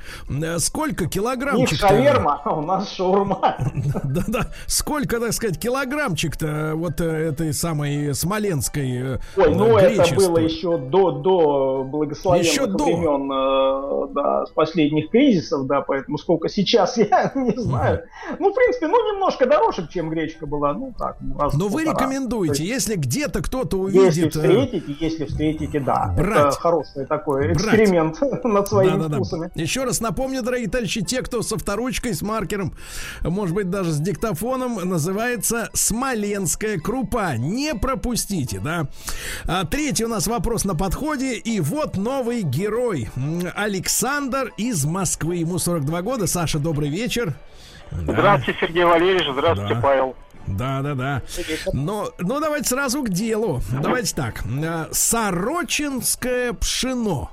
Сколько 0.59 1.07
килограмм 1.07 1.46
килограммчик 1.47 1.79
шаверма, 1.79 2.41
а 2.45 2.55
у 2.55 2.63
нас 2.63 2.91
шаурма. 2.93 3.57
Да-да. 4.05 4.47
Сколько, 4.67 5.21
так 5.21 5.33
сказать, 5.33 5.59
килограммчик-то 5.59 6.73
вот 6.75 7.01
э, 7.01 7.05
этой 7.05 7.53
самой 7.53 8.15
смоленской 8.15 8.91
э, 8.91 9.19
Ой, 9.37 9.55
ну 9.55 9.77
это 9.77 10.15
было 10.15 10.39
еще 10.39 10.79
до, 10.79 11.11
до 11.13 11.85
благословенных 11.85 12.51
еще 12.51 12.67
до. 12.67 12.85
времен, 12.85 13.33
э, 13.33 14.13
да, 14.15 14.47
с 14.47 14.51
последних 14.51 15.11
кризисов, 15.11 15.67
да, 15.67 15.83
поэтому 15.83 16.19
сколько 16.19 16.49
сейчас, 16.49 16.97
я 16.97 17.33
не 17.35 17.57
знаю. 17.57 18.05
Ну, 18.39 18.53
в 18.53 18.55
принципе, 18.55 18.89
ну, 18.89 19.13
немножко 19.13 19.47
дороже, 19.47 19.89
чем 19.93 20.11
гречка 20.11 20.47
была, 20.47 20.73
ну, 20.73 20.95
так. 20.99 21.17
Но 21.21 21.69
вы 21.69 21.85
рекомендуете, 21.85 22.65
если 22.65 22.97
где-то 22.97 23.43
кто-то 23.43 23.79
увидит... 23.79 24.17
Если 24.17 24.29
встретите, 24.29 24.97
если 25.01 25.25
встретите, 25.25 25.81
да. 25.81 26.15
Брать. 26.17 26.55
Это 26.55 26.61
хороший 26.61 27.07
такой 27.07 27.53
эксперимент 27.53 28.19
над 28.45 28.69
своими 28.69 29.03
вкусами. 29.15 29.51
Еще 29.55 29.85
раз 29.85 30.01
напомню, 30.01 30.43
дорогие 30.43 30.69
товарищи, 30.69 31.03
те, 31.03 31.23
кто 31.23 31.36
со 31.42 31.59
вторучкой, 31.59 32.14
с 32.14 32.22
маркером, 32.22 32.75
может 33.22 33.55
быть, 33.55 33.70
даже 33.70 33.92
с 33.92 33.99
диктофоном, 33.99 34.77
называется 34.88 35.70
«Смоленская 35.72 36.79
крупа». 36.79 37.37
Не 37.37 37.75
пропустите, 37.75 38.61
да? 38.61 38.88
А, 39.44 39.64
третий 39.64 40.05
у 40.05 40.09
нас 40.09 40.27
вопрос 40.27 40.64
на 40.64 40.75
подходе. 40.75 41.35
И 41.35 41.61
вот 41.61 41.96
новый 41.96 42.42
герой. 42.42 43.09
Александр 43.55 44.53
из 44.57 44.85
Москвы. 44.85 45.37
Ему 45.37 45.59
42 45.59 46.03
года. 46.03 46.27
Саша, 46.27 46.59
добрый 46.59 46.88
вечер. 46.88 47.35
Да. 47.90 48.12
Здравствуйте, 48.12 48.61
Сергей 48.61 48.85
Валерьевич. 48.85 49.27
Здравствуйте, 49.33 49.75
да. 49.75 49.81
Павел. 49.81 50.16
Да, 50.46 50.81
да, 50.81 50.94
да. 50.94 51.22
Но, 51.72 52.11
ну, 52.18 52.40
давайте 52.40 52.68
сразу 52.68 53.03
к 53.03 53.09
делу. 53.11 53.61
Давайте 53.83 54.14
так. 54.14 54.44
А, 54.64 54.88
Сорочинское 54.92 56.53
пшено. 56.53 57.31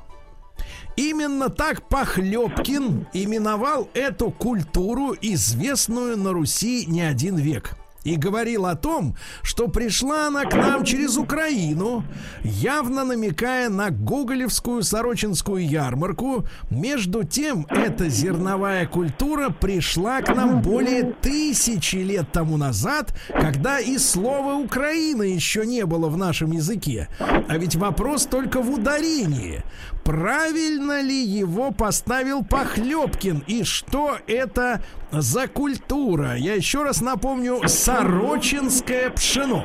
Именно 0.96 1.50
так 1.50 1.88
Похлебкин 1.90 3.08
именовал 3.14 3.90
эту 3.94 4.30
культуру, 4.32 5.16
известную 5.20 6.18
на 6.18 6.34
Руси 6.34 6.86
не 6.86 7.02
один 7.02 7.36
век 7.38 7.76
и 8.04 8.16
говорил 8.16 8.66
о 8.66 8.76
том, 8.76 9.16
что 9.42 9.68
пришла 9.68 10.28
она 10.28 10.46
к 10.46 10.56
нам 10.56 10.84
через 10.84 11.18
Украину, 11.18 12.04
явно 12.44 13.06
намекая 13.06 13.70
на 13.70 13.90
Гоголевскую 13.90 14.84
Сорочинскую 14.84 15.68
ярмарку. 15.68 16.46
Между 16.70 17.24
тем, 17.24 17.66
эта 17.70 18.10
зерновая 18.10 18.86
культура 18.88 19.50
пришла 19.50 20.22
к 20.22 20.36
нам 20.36 20.62
более 20.62 21.04
тысячи 21.04 21.98
лет 21.98 22.32
тому 22.32 22.58
назад, 22.58 23.16
когда 23.30 23.80
и 23.80 23.98
слова 23.98 24.56
Украина 24.56 25.24
еще 25.24 25.66
не 25.66 25.86
было 25.86 26.10
в 26.10 26.18
нашем 26.18 26.52
языке. 26.52 27.08
А 27.20 27.58
ведь 27.58 27.76
вопрос 27.76 28.26
только 28.26 28.62
в 28.62 28.72
ударении. 28.72 29.64
Правильно 30.04 31.02
ли 31.02 31.24
его 31.24 31.72
поставил 31.72 32.44
Похлебкин 32.44 33.44
и 33.48 33.64
что 33.64 34.18
это 34.28 34.82
за 35.14 35.48
культура? 35.48 36.36
Я 36.36 36.56
еще 36.56 36.84
раз 36.84 37.02
напомню, 37.02 37.62
сорочинское 37.68 39.10
пшено. 39.12 39.64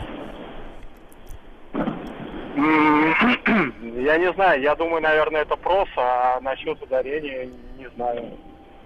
Я 2.54 4.18
не 4.18 4.32
знаю, 4.34 4.60
я 4.62 4.74
думаю, 4.74 5.02
наверное, 5.02 5.42
это 5.42 5.56
просто, 5.56 6.00
а 6.00 6.40
насчет 6.40 6.80
ударения 6.82 7.48
не 7.78 7.88
знаю. 7.96 8.32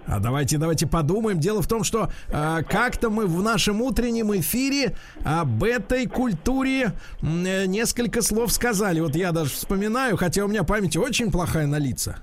А 0.05 0.19
давайте, 0.19 0.57
давайте 0.57 0.85
подумаем. 0.85 1.39
Дело 1.39 1.61
в 1.61 1.67
том, 1.67 1.83
что 1.83 2.09
э, 2.27 2.61
как-то 2.67 3.09
мы 3.09 3.25
в 3.25 3.41
нашем 3.41 3.81
утреннем 3.81 4.35
эфире 4.35 4.95
об 5.23 5.63
этой 5.63 6.07
культуре 6.07 6.91
э, 7.21 7.65
несколько 7.65 8.21
слов 8.21 8.51
сказали. 8.51 8.99
Вот 8.99 9.15
я 9.15 9.31
даже 9.31 9.51
вспоминаю, 9.51 10.17
хотя 10.17 10.43
у 10.43 10.47
меня 10.47 10.63
память 10.63 10.97
очень 10.97 11.31
плохая 11.31 11.67
на 11.67 11.77
лица. 11.77 12.17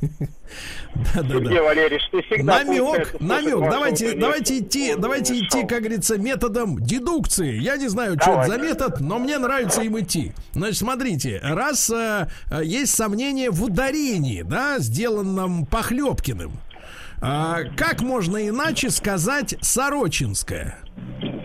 Да. 1.14 1.22
Валерий, 1.22 2.00
ты 2.10 2.22
всегда 2.22 2.64
намек, 2.64 3.20
намек. 3.20 3.70
Давайте, 3.70 4.14
давайте 4.14 4.58
идти, 4.58 4.94
давайте 4.96 5.38
идти, 5.38 5.64
как 5.64 5.80
говорится, 5.80 6.18
методом 6.18 6.78
дедукции. 6.80 7.58
Я 7.58 7.76
не 7.76 7.88
знаю, 7.88 8.16
что 8.20 8.40
это 8.40 8.48
за 8.48 8.58
метод, 8.58 9.00
но 9.00 9.18
мне 9.18 9.38
нравится 9.38 9.82
им 9.82 9.98
идти. 10.00 10.32
Значит, 10.54 10.78
смотрите, 10.78 11.40
раз 11.42 11.90
э, 11.90 12.28
э, 12.50 12.62
есть 12.64 12.94
сомнение 12.94 13.50
в 13.50 13.62
ударении, 13.62 14.42
да, 14.42 14.78
сделанном 14.78 15.66
Похлебкиным, 15.66 16.52
а, 17.20 17.64
как 17.76 18.00
можно 18.00 18.48
иначе 18.48 18.90
сказать 18.90 19.54
Сорочинская? 19.60 20.78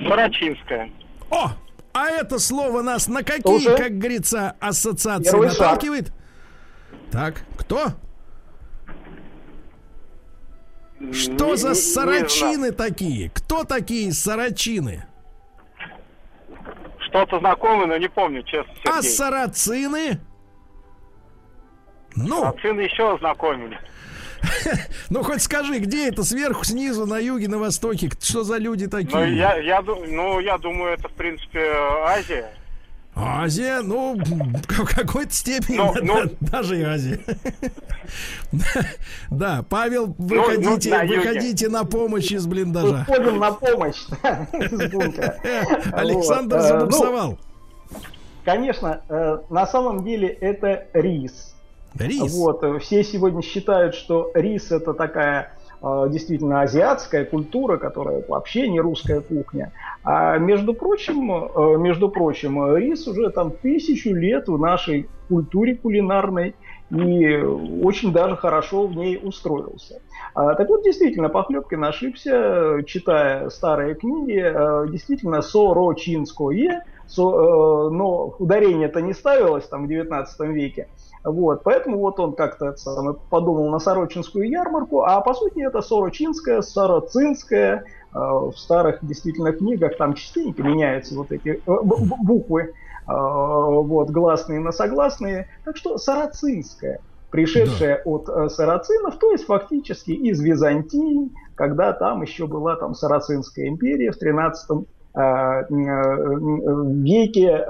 Сорочинская. 0.07 0.89
О! 1.29 1.51
А 1.93 2.07
это 2.07 2.39
слово 2.39 2.81
нас 2.81 3.07
на 3.07 3.23
какие, 3.23 3.53
Уже? 3.53 3.77
как 3.77 3.97
говорится, 3.97 4.55
ассоциации 4.59 5.29
Первый 5.29 5.49
наталкивает? 5.49 6.07
Шаг. 6.07 6.15
Так, 7.11 7.43
кто? 7.57 7.91
Что 11.11 11.51
не, 11.51 11.57
за 11.57 11.75
сорочины 11.75 12.71
такие? 12.71 13.29
Кто 13.29 13.63
такие 13.63 14.13
сорочины? 14.13 15.05
Что-то 16.99 17.39
знакомое, 17.39 17.87
но 17.87 17.97
не 17.97 18.07
помню, 18.07 18.43
честно. 18.43 18.73
А 18.85 19.01
Сергей. 19.01 19.11
А 19.11 19.15
сарацины? 19.15 20.19
Ну. 22.15 22.41
Сарацины 22.41 22.81
еще 22.81 23.17
знакомили. 23.19 23.77
Ну, 25.09 25.21
хоть 25.21 25.43
скажи, 25.43 25.77
где 25.77 26.07
это? 26.07 26.23
Сверху, 26.23 26.63
снизу, 26.63 27.05
на 27.05 27.19
юге, 27.19 27.47
на 27.47 27.59
востоке? 27.59 28.09
Что 28.19 28.43
за 28.43 28.57
люди 28.57 28.87
такие? 28.87 29.15
Ну, 29.15 29.25
я, 29.25 29.57
я, 29.57 29.81
ну, 29.81 30.39
я 30.39 30.57
думаю, 30.57 30.93
это, 30.93 31.07
в 31.07 31.13
принципе, 31.13 31.71
Азия. 32.05 32.51
Азия, 33.15 33.81
ну, 33.81 34.17
в 34.17 34.95
какой-то 34.95 35.31
степени 35.31 35.77
но, 35.77 35.93
ну, 35.93 36.03
но... 36.03 36.23
Ну. 36.23 36.31
даже 36.41 36.79
и 36.79 36.83
Азия. 36.83 37.19
да, 39.29 39.63
Павел, 39.69 40.15
ну, 40.17 40.27
выходите, 40.27 41.05
выходите 41.05 41.69
на 41.69 41.85
помощь 41.85 42.31
из 42.31 42.47
блиндажа. 42.47 43.05
Выходим 43.07 43.39
на 43.39 43.51
помощь 43.51 44.03
Александр 45.93 46.57
э, 46.57 46.61
забуксовал. 46.61 47.37
Конечно, 48.43 49.01
э, 49.07 49.37
на 49.49 49.67
самом 49.67 50.03
деле 50.03 50.27
это 50.29 50.87
рис. 50.93 51.55
Рис. 51.95 52.33
Вот, 52.33 52.63
э, 52.63 52.79
все 52.79 53.03
сегодня 53.03 53.43
считают, 53.43 53.93
что 53.93 54.31
рис 54.33 54.71
это 54.71 54.93
такая 54.95 55.53
действительно 56.09 56.61
азиатская 56.61 57.25
культура, 57.25 57.77
которая 57.77 58.23
вообще 58.27 58.69
не 58.69 58.79
русская 58.79 59.19
кухня. 59.19 59.73
А 60.03 60.37
между 60.37 60.73
прочим, 60.73 61.31
э, 61.31 61.77
между 61.77 62.09
прочим, 62.09 62.75
рис 62.75 63.07
уже 63.07 63.29
там 63.31 63.51
тысячу 63.51 64.13
лет 64.13 64.47
в 64.47 64.57
нашей 64.57 65.09
культуре 65.27 65.75
кулинарной 65.75 66.55
и 66.91 67.37
очень 67.37 68.13
даже 68.13 68.37
хорошо 68.37 68.87
в 68.87 68.95
ней 68.95 69.19
устроился. 69.21 70.01
А, 70.35 70.53
так 70.55 70.69
вот, 70.69 70.83
действительно, 70.83 71.29
Похлебкин 71.29 71.83
ошибся, 71.83 72.83
читая 72.85 73.49
старые 73.49 73.95
книги, 73.95 74.41
э, 74.43 74.87
действительно, 74.89 75.41
сорочинское, 75.41 76.29
со, 76.41 76.83
э, 76.83 76.83
но 77.17 78.35
ударение-то 78.39 79.01
не 79.01 79.13
ставилось 79.13 79.67
там 79.67 79.85
в 79.85 79.87
19 79.87 80.39
веке, 80.49 80.87
вот, 81.23 81.63
поэтому 81.63 81.99
вот 81.99 82.19
он 82.19 82.33
как-то 82.33 82.75
подумал 83.29 83.69
на 83.69 83.79
Сорочинскую 83.79 84.49
ярмарку, 84.49 85.03
а 85.03 85.21
по 85.21 85.33
сути 85.33 85.65
это 85.65 85.81
Сорочинская, 85.81 86.61
Сороцинская. 86.61 87.85
Э, 88.13 88.51
в 88.51 88.53
старых 88.57 88.99
действительно 89.01 89.53
книгах 89.53 89.97
там 89.97 90.13
частенько 90.13 90.61
меняются 90.61 91.15
вот 91.15 91.31
эти 91.31 91.61
э, 91.65 91.77
буквы, 91.83 92.61
э, 92.61 92.71
вот, 93.07 94.09
гласные 94.09 94.59
на 94.59 94.71
согласные. 94.71 95.47
Так 95.65 95.77
что 95.77 95.97
Сарацинская, 95.97 96.99
пришедшая 97.31 98.01
да. 98.03 98.11
от 98.11 98.51
сарацинов, 98.51 99.17
то 99.17 99.31
есть 99.31 99.45
фактически 99.45 100.11
из 100.11 100.41
Византии, 100.41 101.31
когда 101.55 101.93
там 101.93 102.21
еще 102.21 102.47
была 102.47 102.75
там 102.75 102.93
Сарацинская 102.93 103.67
империя 103.67 104.11
в 104.11 104.17
13 104.17 104.85
веке 107.03 107.65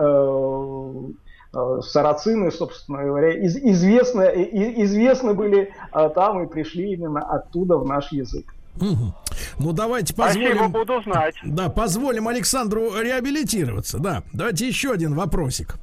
Э, 1.55 1.81
сарацины, 1.83 2.51
собственно 2.51 3.03
говоря, 3.03 3.31
из, 3.31 3.55
известно, 3.55 4.23
известны 4.23 5.35
были 5.35 5.71
а, 5.91 6.09
там 6.09 6.43
и 6.43 6.47
пришли 6.47 6.93
именно 6.93 7.21
оттуда 7.21 7.77
в 7.77 7.85
наш 7.85 8.11
язык. 8.11 8.55
Угу. 8.77 9.13
Ну 9.59 9.71
давайте 9.71 10.15
позволим. 10.15 10.55
Спасибо, 10.55 10.79
буду 10.79 11.03
знать. 11.03 11.35
Да, 11.45 11.69
позволим 11.69 12.27
Александру 12.27 12.99
реабилитироваться. 12.99 13.99
Да, 13.99 14.23
давайте 14.33 14.67
еще 14.67 14.93
один 14.93 15.13
вопросик. 15.13 15.75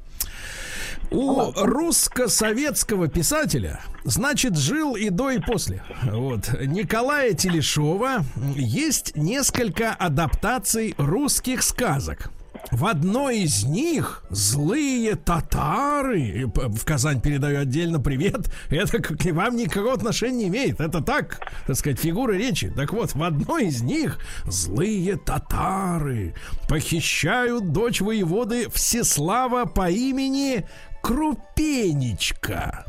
У 1.11 1.53
русско-советского 1.57 3.09
писателя, 3.09 3.81
значит, 4.05 4.57
жил 4.57 4.95
и 4.95 5.11
до, 5.11 5.31
и 5.31 5.39
после. 5.41 5.83
Вот. 6.05 6.51
Николая 6.61 7.33
Телешова 7.35 8.25
есть 8.55 9.17
несколько 9.17 9.93
адаптаций 9.93 10.95
русских 10.99 11.63
сказок. 11.63 12.31
В 12.71 12.87
одной 12.87 13.41
из 13.41 13.65
них 13.65 14.23
злые 14.31 15.17
татары, 15.17 16.47
в 16.55 16.85
Казань 16.85 17.21
передаю 17.21 17.61
отдельно 17.61 17.99
привет, 18.01 18.53
это 18.71 19.03
к 19.03 19.25
вам 19.33 19.57
никакого 19.57 19.93
отношения 19.93 20.31
не 20.45 20.49
имеет. 20.49 20.81
Это 20.81 21.03
так, 21.03 21.41
так 21.67 21.77
сказать, 21.77 21.99
фигура 21.99 22.33
речи. 22.33 22.73
Так 22.75 22.93
вот, 22.93 23.15
в 23.15 23.23
одной 23.23 23.67
из 23.67 23.83
них 23.83 24.19
злые 24.45 25.17
татары 25.17 26.35
похищают 26.69 27.73
дочь 27.73 28.01
воеводы 28.01 28.69
Всеслава 28.71 29.65
по 29.65 29.91
имени 29.91 30.67
Крупенечка. 31.03 32.85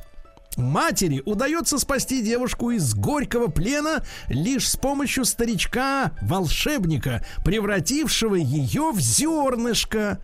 Матери 0.58 1.21
удается 1.26 1.80
спасти 1.80 2.21
девушку 2.21 2.71
из 2.71 2.93
горького 2.93 3.47
плена 3.47 4.04
лишь 4.28 4.69
с 4.69 4.76
помощью 4.76 5.26
старичка-волшебника, 5.26 7.26
превратившего 7.43 8.36
ее 8.36 8.91
в 8.91 9.00
зернышко. 9.00 10.19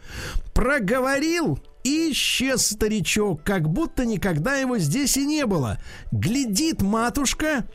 Проговорил 0.54 1.60
и 1.84 2.12
исчез 2.12 2.67
старичок, 2.67 3.43
как 3.43 3.69
будто 3.69 4.06
никогда 4.06 4.56
его 4.56 4.78
здесь 4.78 5.15
и 5.15 5.26
не 5.26 5.45
было. 5.45 5.78
Глядит 6.12 6.82
матушка 6.82 7.65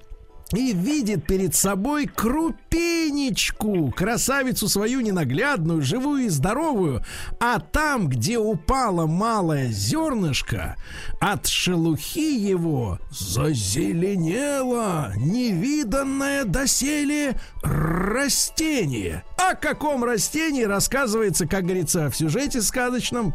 и 0.54 0.72
видит 0.72 1.26
перед 1.26 1.54
собой 1.54 2.06
крупенечку, 2.06 3.90
красавицу 3.92 4.68
свою 4.68 5.00
ненаглядную, 5.00 5.82
живую 5.82 6.24
и 6.24 6.28
здоровую, 6.28 7.02
а 7.40 7.58
там, 7.58 8.08
где 8.08 8.38
упало 8.38 9.06
малое 9.06 9.68
зернышко, 9.68 10.76
от 11.20 11.46
шелухи 11.46 12.36
его 12.36 12.98
зазеленело 13.10 15.12
невиданное 15.16 16.44
доселе 16.44 17.34
растение. 17.62 19.24
О 19.38 19.54
каком 19.54 20.04
растении 20.04 20.64
рассказывается, 20.64 21.46
как 21.46 21.64
говорится, 21.64 22.10
в 22.10 22.16
сюжете 22.16 22.62
сказочном? 22.62 23.34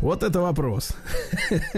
Вот 0.00 0.22
это 0.22 0.40
вопрос. 0.40 0.96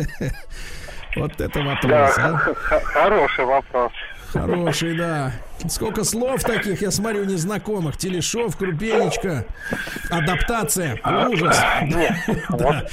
Вот 1.16 1.40
это 1.40 1.60
вопрос. 1.60 2.18
А? 2.18 2.54
Хороший 2.92 3.46
вопрос. 3.46 3.90
Хороший, 4.32 4.96
да. 4.96 5.32
Сколько 5.68 6.04
слов 6.04 6.42
таких, 6.42 6.82
я 6.82 6.90
смотрю, 6.90 7.24
незнакомых. 7.24 7.96
Телешов, 7.96 8.56
Крупенечка, 8.56 9.44
адаптация, 10.10 11.00
ужас. 11.28 11.58
Да. 12.50 12.84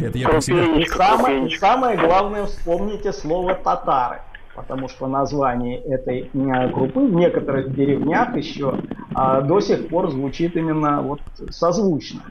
Это 0.00 0.18
я 0.18 0.40
самое, 0.40 1.58
самое 1.58 1.98
главное, 1.98 2.46
вспомните 2.46 3.12
слово 3.12 3.54
татары 3.54 4.20
потому 4.54 4.88
что 4.88 5.06
название 5.06 5.78
этой 5.80 6.30
группы 6.32 7.00
в 7.00 7.12
некоторых 7.12 7.74
деревнях 7.74 8.34
еще 8.34 8.80
а, 9.14 9.42
до 9.42 9.60
сих 9.60 9.88
пор 9.88 10.10
звучит 10.10 10.56
именно 10.56 11.02
вот 11.02 11.20
созвучно. 11.50 12.22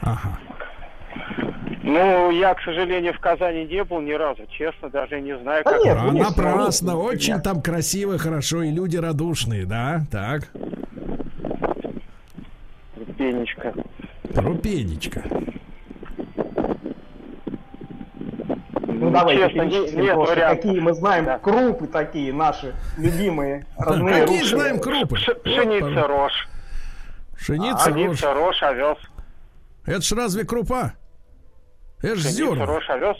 Ага. 0.00 0.38
Ну, 1.82 2.30
я, 2.30 2.54
к 2.54 2.60
сожалению, 2.62 3.14
в 3.14 3.18
Казани 3.18 3.64
не 3.64 3.82
был 3.84 4.00
ни 4.00 4.12
разу, 4.12 4.42
честно, 4.50 4.90
даже 4.90 5.20
не 5.20 5.36
знаю, 5.38 5.64
как... 5.64 5.82
нет, 5.82 5.96
а, 5.98 6.12
напрасно, 6.12 6.96
очень 6.96 7.34
нет. 7.34 7.42
там 7.42 7.62
красиво, 7.62 8.18
хорошо, 8.18 8.62
и 8.62 8.70
люди 8.70 8.96
радушные, 8.96 9.64
да, 9.64 10.02
так. 10.10 10.52
Рупенечка. 12.96 13.74
Рупенечка. 14.34 15.22
Ну, 18.86 19.06
ну 19.06 19.10
давайте 19.10 19.48
честно, 19.48 19.62
нет 19.62 20.14
просто, 20.14 20.34
какие 20.36 20.80
мы 20.80 20.92
знаем 20.92 21.24
да. 21.24 21.38
крупы 21.38 21.86
такие 21.86 22.32
наши 22.32 22.74
любимые, 22.98 23.66
родные 23.78 24.22
Какие 24.22 24.40
русские. 24.40 24.58
знаем 24.58 24.80
крупы? 24.80 25.16
Пшеница, 25.16 26.06
рожь. 26.06 26.48
Пшеница, 27.34 27.90
рожь. 27.90 27.94
Пшеница, 27.94 28.34
рожь, 28.34 28.62
овес. 28.62 28.98
Это 29.86 30.02
ж 30.02 30.12
разве 30.12 30.44
крупа? 30.44 30.92
Это 32.02 32.16
ж 32.16 32.20
Пшеница, 32.20 32.36
зерна. 32.36 32.66
рожь, 32.66 32.88
овес. 32.90 33.16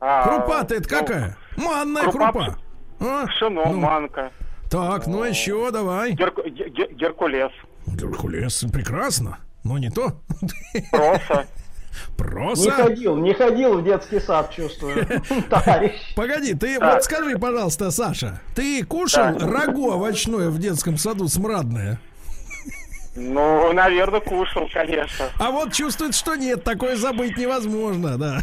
А, 0.00 0.24
Крупа-то 0.24 0.74
это 0.74 0.88
ну, 0.92 0.98
какая? 1.00 1.36
Манная 1.56 2.02
крупа 2.10 2.32
крупа. 2.32 2.58
А? 3.00 3.26
Пшено, 3.26 3.62
Ну, 3.66 3.76
манка, 3.80 4.30
Так, 4.70 5.06
ну 5.06 5.22
еще 5.24 5.70
давай. 5.70 6.12
герку- 6.14 6.42
ге- 6.48 6.68
ге- 6.70 6.92
геркулес, 6.92 7.52
Геркулес, 7.86 8.64
прекрасно. 8.72 9.38
Но 9.64 9.78
не 9.78 9.90
то. 9.90 10.12
проса. 10.90 11.46
Не 11.96 12.16
Проса. 12.18 12.70
ходил, 12.72 13.16
не 13.16 13.32
ходил 13.32 13.78
в 13.78 13.82
детский 13.84 14.20
сад, 14.20 14.50
чувствую, 14.52 15.06
товарищ. 15.48 15.94
Погоди, 16.14 16.52
ты 16.52 16.78
Так. 16.78 16.94
вот 16.94 17.04
скажи, 17.04 17.38
пожалуйста, 17.38 17.90
Саша, 17.90 18.38
ты 18.54 18.84
кушал 18.84 19.34
Так. 19.38 19.50
рагу 19.50 19.90
овощное 19.90 20.50
в 20.50 20.58
детском 20.58 20.98
саду 20.98 21.26
смрадное? 21.28 21.98
Ну, 23.16 23.72
наверное, 23.72 24.20
кушал, 24.20 24.68
конечно. 24.72 25.26
А 25.38 25.50
вот 25.50 25.72
чувствует, 25.72 26.14
что 26.14 26.34
нет, 26.34 26.62
такое 26.64 26.96
забыть 26.96 27.36
невозможно, 27.38 28.18
да. 28.18 28.40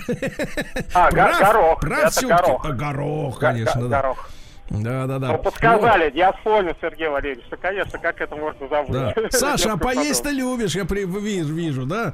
А, 0.94 1.10
го- 1.12 1.16
горох, 1.16 1.80
прав 1.80 2.18
это 2.18 2.28
горох. 2.28 2.66
А, 2.66 2.72
горох, 2.72 3.34
Го- 3.36 3.40
конечно, 3.40 3.82
го- 3.82 3.88
да. 3.88 4.02
Горох. 4.02 4.30
Да, 4.70 5.06
да, 5.06 5.20
да. 5.20 5.28
Ну, 5.34 5.38
подсказали, 5.40 6.12
я 6.16 6.32
вспомнил, 6.32 6.74
Сергей 6.82 7.08
Валерьевич, 7.10 7.46
что, 7.46 7.58
конечно, 7.58 8.00
как 8.00 8.20
это 8.22 8.36
можно 8.36 8.68
забыть. 8.68 8.92
Да. 8.92 9.14
Саша, 9.30 9.74
а 9.74 9.78
поесть-то 9.78 10.32
любишь, 10.32 10.74
я 10.76 10.86
при- 10.86 11.06
вижу, 11.06 11.54
вижу, 11.54 11.86
да? 11.86 12.14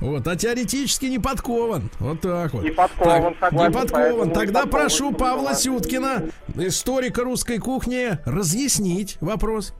Вот, 0.00 0.26
а 0.26 0.34
теоретически 0.34 1.04
не 1.06 1.18
подкован. 1.20 1.90
Вот 2.00 2.20
так 2.22 2.52
вот. 2.54 2.64
Не 2.64 2.70
подкован, 2.70 3.34
Так, 3.34 3.50
согласен, 3.50 3.68
Не 3.72 3.78
подкован. 3.80 4.30
Тогда 4.32 4.60
подкован, 4.62 4.86
прошу 4.86 5.10
не 5.10 5.16
Павла. 5.16 5.54
Сюткина, 5.54 6.22
историка 6.56 7.22
русской 7.22 7.58
кухни, 7.58 8.18
разъяснить 8.24 9.18
вопрос. 9.20 9.72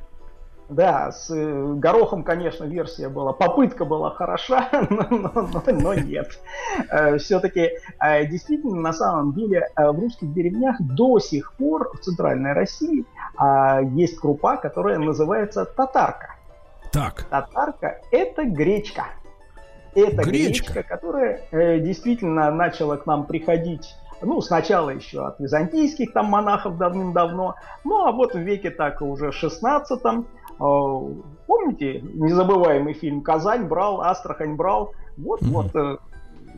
Да, 0.71 1.11
с 1.11 1.29
э, 1.31 1.73
горохом, 1.75 2.23
конечно, 2.23 2.63
версия 2.65 3.09
была, 3.09 3.33
попытка 3.33 3.85
была 3.85 4.11
хороша, 4.11 4.69
но, 4.91 5.07
но- 5.11 5.33
но- 5.35 5.63
но 5.67 5.95
нет. 5.95 6.39
Все-таки 7.19 7.71
действительно, 8.01 8.77
на 8.81 8.93
самом 8.93 9.33
деле, 9.33 9.69
э, 9.77 9.91
в 9.91 9.99
русских 9.99 10.33
деревнях 10.33 10.77
до 10.81 11.19
сих 11.19 11.55
пор 11.55 11.91
в 11.95 11.99
центральной 11.99 12.53
России 12.53 13.05
а, 13.37 13.81
есть 13.81 14.19
крупа, 14.19 14.57
которая 14.59 14.99
называется 14.99 15.65
татарка. 15.65 16.37
Так, 16.93 17.25
Татарка– 17.25 18.01
это 18.13 18.45
гречка. 18.45 19.07
Это 19.95 20.23
Гречка. 20.23 20.73
гречка, 20.73 20.83
которая 20.85 21.41
э, 21.51 21.81
действительно 21.81 22.51
начала 22.53 22.97
к 22.97 23.07
нам 23.07 23.27
приходить 23.27 23.97
ну, 24.23 24.41
сначала 24.41 24.91
еще 24.91 25.27
от 25.27 25.41
византийских 25.41 26.13
там 26.13 26.27
монахов 26.27 26.77
давным-давно, 26.77 27.55
ну, 27.85 28.05
а 28.07 28.13
вот 28.13 28.35
в 28.35 28.39
веке 28.39 28.71
так 28.71 29.01
уже 29.03 29.33
16 29.33 30.03
помните 30.61 32.01
незабываемый 32.03 32.95
фильм 32.95 33.23
«Казань 33.23 33.65
брал», 33.67 34.01
«Астрахань 34.03 34.55
брал», 34.57 34.93
вот, 35.17 35.43
Мгм. 35.43 35.51
вот, 35.53 35.75
э, 35.77 35.97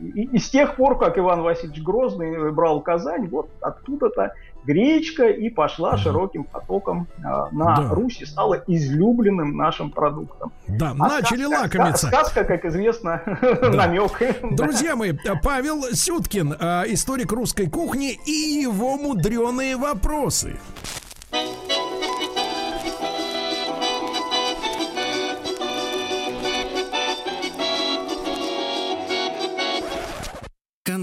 и, 0.01 0.23
и 0.23 0.37
с 0.39 0.49
тех 0.49 0.75
пор, 0.75 0.97
как 0.97 1.17
Иван 1.17 1.41
Васильевич 1.41 1.81
Грозный 1.81 2.51
брал 2.51 2.81
Казань, 2.81 3.27
вот 3.27 3.49
оттуда-то 3.61 4.33
гречка 4.65 5.27
и 5.27 5.49
пошла 5.49 5.91
Мгм. 5.91 5.97
широким 5.99 6.43
потоком 6.45 7.07
э, 7.17 7.21
на 7.51 7.75
Да. 7.75 7.89
Русь 7.91 8.21
и 8.21 8.25
стала 8.25 8.63
излюбленным 8.67 9.55
нашим 9.57 9.91
продуктом. 9.91 10.51
да, 10.67 10.91
А 10.91 11.07
начали 11.07 11.45
сказка- 11.45 11.61
лакомиться. 11.77 12.07
Сказка, 12.07 12.43
как 12.43 12.65
известно, 12.65 13.21
намек. 13.61 14.11
Друзья 14.55 14.95
мои, 14.95 15.13
Павел 15.43 15.83
Сюткин, 15.93 16.55
а, 16.59 16.83
историк 16.87 17.31
русской 17.31 17.67
кухни 17.69 18.17
и 18.25 18.61
его 18.61 18.97
мудреные 18.97 19.75
вопросы. 19.77 20.57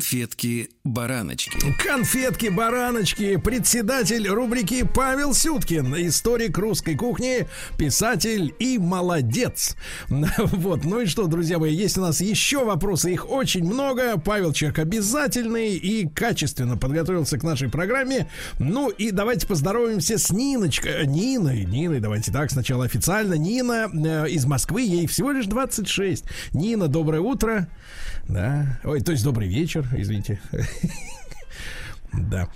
Конфетки-бараночки. 0.00 1.58
Конфетки-бараночки, 1.78 3.36
председатель 3.36 4.26
рубрики 4.28 4.82
Павел 4.82 5.34
Сюткин, 5.34 5.94
историк 6.06 6.56
русской 6.56 6.94
кухни, 6.96 7.46
писатель 7.76 8.54
и 8.58 8.78
молодец. 8.78 9.76
Вот, 10.38 10.84
ну 10.84 11.00
и 11.00 11.06
что, 11.06 11.26
друзья 11.26 11.58
мои, 11.58 11.74
есть 11.74 11.98
у 11.98 12.00
нас 12.00 12.22
еще 12.22 12.64
вопросы, 12.64 13.12
их 13.12 13.30
очень 13.30 13.64
много. 13.64 14.18
Павел 14.18 14.54
человек 14.54 14.78
обязательный 14.78 15.76
и 15.76 16.08
качественно 16.08 16.78
подготовился 16.78 17.38
к 17.38 17.42
нашей 17.42 17.68
программе. 17.68 18.30
Ну 18.58 18.88
и 18.88 19.10
давайте 19.10 19.46
поздороваемся 19.46 20.16
с 20.16 20.30
Ниночкой, 20.30 21.06
Ниной, 21.06 21.66
Ниной, 21.66 22.00
давайте 22.00 22.32
так, 22.32 22.50
сначала 22.50 22.86
официально. 22.86 23.34
Нина 23.34 23.90
э, 23.92 24.30
из 24.30 24.46
Москвы, 24.46 24.80
ей 24.80 25.06
всего 25.06 25.30
лишь 25.30 25.44
26. 25.44 26.24
Нина, 26.54 26.88
доброе 26.88 27.20
утро. 27.20 27.68
Да. 28.32 28.78
Ой, 28.84 29.00
то 29.00 29.12
есть 29.12 29.24
добрый 29.24 29.48
вечер, 29.48 29.86
извините. 29.92 30.40
Да. 32.12 32.48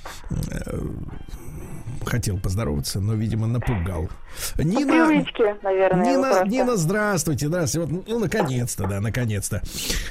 Хотел 2.05 2.39
поздороваться, 2.39 3.01
но, 3.01 3.15
видимо, 3.15 3.47
напугал. 3.47 4.09
Нина, 4.59 5.07
привычке, 5.07 5.57
наверное. 5.63 6.05
Нина. 6.05 6.45
Нина, 6.45 6.77
здравствуйте, 6.77 7.47
здравствуйте. 7.49 7.93
Вот, 7.93 8.09
ну, 8.09 8.19
наконец-то, 8.19 8.87
да, 8.87 9.01
наконец-то. 9.01 9.63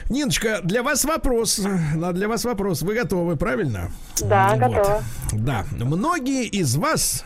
Ниночка, 0.09 0.61
для 0.63 0.81
вас 0.81 1.05
вопрос. 1.05 1.59
Для 1.59 2.27
вас 2.27 2.45
вопрос. 2.45 2.81
Вы 2.81 2.95
готовы, 2.95 3.35
правильно? 3.35 3.91
Да, 4.21 4.49
Вот. 4.55 4.59
готова. 4.59 5.03
Да. 5.33 5.65
Многие 5.77 6.45
из 6.45 6.75
вас, 6.77 7.25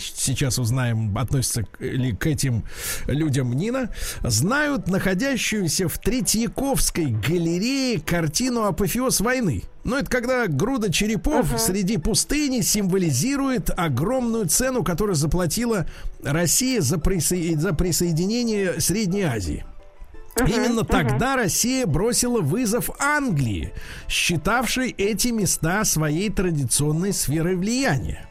сейчас 0.00 0.58
узнаем, 0.58 1.16
относятся 1.16 1.64
к- 1.64 1.80
ли 1.80 2.12
к 2.12 2.26
этим 2.26 2.64
людям 3.06 3.52
Нина, 3.52 3.90
знают 4.22 4.88
находящуюся 4.88 5.88
в 5.88 5.98
Третьяковской 5.98 7.06
галерее 7.06 8.00
картину 8.00 8.62
«Апофеоз 8.64 9.20
войны». 9.20 9.62
Ну, 9.84 9.96
это 9.96 10.08
когда 10.10 10.46
груда 10.46 10.92
черепов 10.92 11.48
среди 11.58 11.96
пустыни 11.96 12.60
символизирует 12.60 13.70
огромную 13.76 14.46
цену, 14.46 14.84
которую 14.84 15.16
заплатила 15.16 15.86
Россия 16.22 16.80
за, 16.80 16.96
присо- 16.96 17.56
за 17.56 17.72
присоединение 17.72 18.80
Средней 18.80 19.22
Азии. 19.22 19.64
Именно 20.46 20.84
тогда 20.84 21.36
Россия 21.36 21.84
бросила 21.86 22.40
вызов 22.40 22.90
Англии, 22.98 23.72
считавшей 24.08 24.90
эти 24.96 25.28
места 25.28 25.84
своей 25.84 26.30
традиционной 26.30 27.12
сферой 27.12 27.56
влияния. 27.56 28.28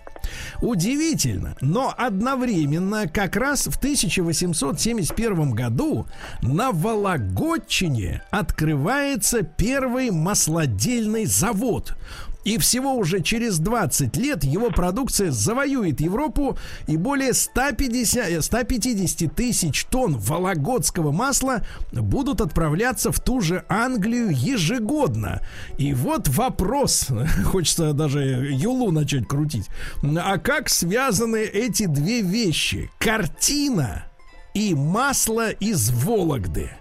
Удивительно, 0.62 1.56
но 1.62 1.94
одновременно 1.98 3.08
как 3.08 3.36
раз 3.36 3.68
в 3.68 3.78
1871 3.78 5.52
году 5.52 6.06
на 6.42 6.72
Вологодчине 6.72 8.22
открывается 8.30 9.42
первый 9.44 10.12
маслодельный 10.12 11.26
завод. 11.26 11.96
И 12.44 12.58
всего 12.58 12.96
уже 12.96 13.22
через 13.22 13.60
20 13.60 14.18
лет 14.18 14.44
его 14.44 14.70
продукция 14.72 15.32
завоюет 15.32 16.02
Европу 16.02 16.58
и 16.88 16.98
более 16.98 17.34
150, 17.34 18.30
э, 18.30 18.42
150 18.42 19.34
тысяч 19.34 19.86
тонн 19.86 20.18
вологодского 20.18 21.12
масла 21.12 21.64
будут 21.92 22.42
отправляться 22.42 23.12
в 23.12 23.20
ту 23.20 23.42
же 23.42 23.64
Англию 23.70 24.30
ежегодно. 24.32 25.42
И 25.78 25.94
вот 25.94 26.28
вопрос, 26.30 27.10
хочется 27.46 27.94
даже 27.94 28.22
Юлу 28.22 28.92
начать 28.92 29.28
крутить. 29.28 29.68
А 30.04 30.38
как 30.38 30.70
связаны 30.70 31.44
эти 31.44 31.86
две 31.86 32.22
вещи? 32.22 32.90
Картина 32.98 34.06
и 34.54 34.74
масло 34.74 35.52
из 35.52 35.92
Вологды. 35.92 36.72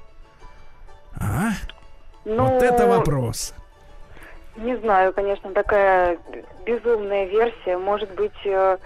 А? 1.14 1.50
Ну, 2.24 2.44
Вот 2.44 2.62
это 2.62 2.86
вопрос. 2.86 3.54
Не 4.56 4.76
знаю, 4.78 5.12
конечно, 5.12 5.50
такая 5.52 6.18
безумная 6.66 7.26
версия. 7.26 7.78
Может 7.78 8.14
быть, 8.14 8.32
э, 8.44 8.78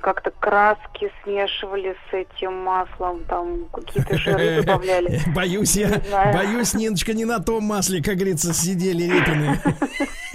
как-то 0.00 0.30
краски 0.30 1.12
смешивали 1.22 1.94
с 2.10 2.14
этим 2.14 2.54
маслом, 2.54 3.24
там 3.24 3.66
какие-то 3.72 4.16
жиры 4.16 4.62
добавляли. 4.62 5.20
Боюсь 5.34 5.76
я, 5.76 6.00
боюсь, 6.32 6.74
Ниночка, 6.74 7.12
не 7.12 7.24
на 7.24 7.40
том 7.40 7.64
масле, 7.64 8.02
как 8.02 8.16
говорится, 8.16 8.52
сидели 8.52 9.04
Репины 9.04 9.60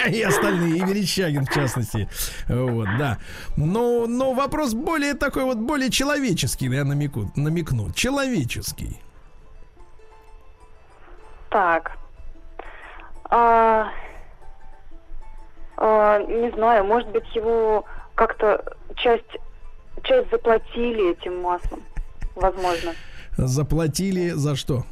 и 0.16 0.22
остальные, 0.22 0.78
и 0.78 0.86
Верещагин 0.86 1.46
в 1.46 1.54
частности. 1.54 2.08
Вот, 2.48 2.88
да. 2.98 3.18
Но, 3.58 4.06
но 4.08 4.34
вопрос 4.34 4.74
более 4.74 5.14
такой 5.16 5.44
вот, 5.44 5.58
более 5.58 5.90
человеческий, 5.90 6.68
я 6.68 6.84
намеку, 6.84 7.32
намекну. 7.36 7.92
Человеческий. 7.92 9.00
Так. 11.50 11.92
А, 13.30 13.90
а, 15.78 16.20
не 16.24 16.52
знаю, 16.52 16.86
может 16.86 17.10
быть, 17.10 17.26
его 17.36 17.86
как-то 18.16 18.76
часть, 18.96 19.24
часть 20.04 20.30
заплатили 20.32 21.12
этим 21.12 21.42
маслом. 21.42 21.84
Возможно. 22.36 22.94
Заплатили 23.38 24.30
за 24.30 24.56
что? 24.56 24.84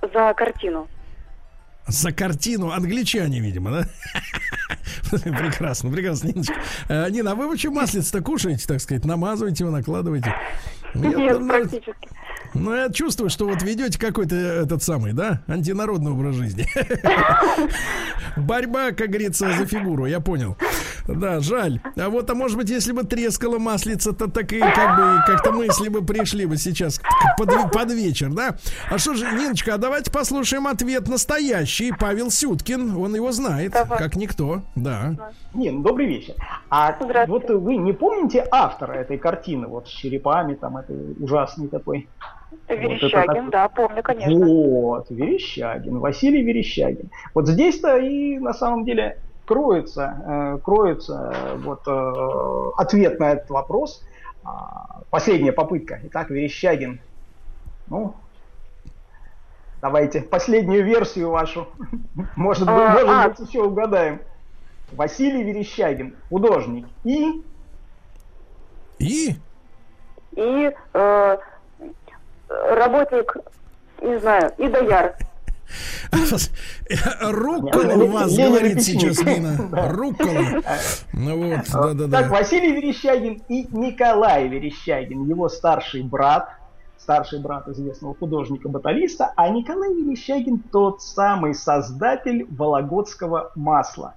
За 0.00 0.32
картину. 0.34 0.88
За 1.86 2.12
картину 2.12 2.70
англичане, 2.70 3.40
видимо, 3.40 3.70
да? 3.70 3.82
Прекрасно, 5.10 5.90
прекрасно, 5.90 6.28
Ниночка. 6.28 6.54
Э, 6.88 7.08
Нина, 7.08 7.32
а 7.32 7.34
вы 7.34 7.48
вообще 7.48 7.70
маслица-то 7.70 8.22
кушаете, 8.22 8.66
так 8.66 8.80
сказать, 8.80 9.04
намазываете 9.04 9.64
его, 9.64 9.72
накладываете? 9.72 10.34
Нет, 10.94 11.38
там, 11.38 11.48
практически. 11.48 12.08
Ну, 12.54 12.74
я 12.74 12.90
чувствую, 12.90 13.30
что 13.30 13.46
вот 13.46 13.62
ведете 13.62 13.98
какой-то 13.98 14.34
этот 14.34 14.82
самый, 14.82 15.12
да, 15.12 15.42
антинародный 15.46 16.12
образ 16.12 16.34
жизни. 16.34 16.66
Борьба, 18.36 18.92
как 18.92 19.08
говорится, 19.08 19.52
за 19.52 19.66
фигуру, 19.66 20.06
я 20.06 20.20
понял. 20.20 20.56
Да, 21.06 21.40
жаль. 21.40 21.80
А 21.96 22.10
вот, 22.10 22.28
а 22.30 22.34
может 22.34 22.56
быть, 22.56 22.68
если 22.68 22.92
бы 22.92 23.02
трескала 23.02 23.58
маслица, 23.58 24.12
то 24.12 24.28
так 24.28 24.52
и 24.52 24.60
как 24.60 24.96
бы 24.96 25.22
как-то 25.26 25.52
мысли 25.52 25.88
бы 25.88 26.04
пришли 26.04 26.44
бы 26.44 26.56
сейчас 26.56 27.00
под, 27.38 27.72
под 27.72 27.92
вечер, 27.92 28.30
да? 28.30 28.56
А 28.90 28.98
что 28.98 29.14
же, 29.14 29.24
Ниночка, 29.32 29.74
а 29.74 29.78
давайте 29.78 30.10
послушаем 30.10 30.66
ответ 30.66 31.08
настоящий. 31.08 31.92
Павел 31.98 32.30
Сюткин, 32.30 32.96
он 32.96 33.14
его 33.14 33.32
знает, 33.32 33.72
Давай. 33.72 33.98
как 33.98 34.16
никто, 34.16 34.62
да. 34.74 35.32
Нин, 35.54 35.82
добрый 35.82 36.06
вечер. 36.06 36.34
А 36.68 36.96
вот 37.26 37.48
вы 37.48 37.76
не 37.76 37.92
помните 37.92 38.46
автора 38.50 38.92
этой 38.92 39.18
картины, 39.18 39.66
вот 39.66 39.88
с 39.88 39.90
черепами, 39.90 40.54
там, 40.54 40.76
этой 40.76 41.14
ужасный 41.18 41.68
такой? 41.68 42.08
Верещагин, 42.68 43.44
вот 43.44 43.50
да, 43.50 43.68
помню, 43.68 44.02
конечно. 44.02 44.46
Вот, 44.46 45.10
Верещагин, 45.10 45.98
Василий 45.98 46.42
Верещагин. 46.42 47.10
Вот 47.34 47.48
здесь-то 47.48 47.98
и 47.98 48.38
на 48.38 48.52
самом 48.52 48.84
деле 48.84 49.18
кроется, 49.46 50.22
э, 50.26 50.58
кроется 50.62 51.32
э, 51.34 51.56
вот 51.56 51.82
э, 51.86 52.70
ответ 52.76 53.18
на 53.18 53.32
этот 53.32 53.50
вопрос. 53.50 54.02
А, 54.44 55.00
последняя 55.10 55.52
попытка. 55.52 56.00
Итак, 56.04 56.30
Верещагин. 56.30 57.00
Ну, 57.88 58.14
давайте 59.80 60.20
последнюю 60.20 60.84
версию 60.84 61.30
вашу. 61.30 61.68
Может 62.36 62.62
быть, 62.62 62.70
а, 62.70 62.92
может 62.92 63.08
а. 63.08 63.28
быть 63.28 63.48
еще 63.48 63.62
угадаем. 63.62 64.20
Василий 64.92 65.42
Верещагин, 65.42 66.16
художник. 66.30 66.86
И? 67.04 67.42
И? 68.98 69.36
И 70.32 70.72
э, 70.94 71.38
работник, 72.48 73.36
не 74.02 74.18
знаю, 74.18 74.52
и 74.58 74.68
дояр. 74.68 75.16
Руккола 77.20 77.94
у 77.94 78.06
вас 78.06 78.36
говорит 78.36 78.82
сейчас 78.82 79.22
Нина. 79.22 79.58
Руккола. 79.90 80.62
Ну 81.12 81.48
вот, 81.48 81.66
да-да-да. 81.70 82.22
Так, 82.22 82.30
Василий 82.30 82.72
Верещагин 82.72 83.42
и 83.48 83.66
Николай 83.76 84.48
Верещагин, 84.48 85.24
его 85.24 85.48
старший 85.48 86.02
брат, 86.02 86.48
старший 86.96 87.40
брат 87.40 87.68
известного 87.68 88.14
художника-баталиста, 88.14 89.32
а 89.36 89.48
Николай 89.50 89.92
Верещагин 89.94 90.60
тот 90.72 91.02
самый 91.02 91.54
создатель 91.54 92.46
вологодского 92.50 93.52
масла. 93.54 94.14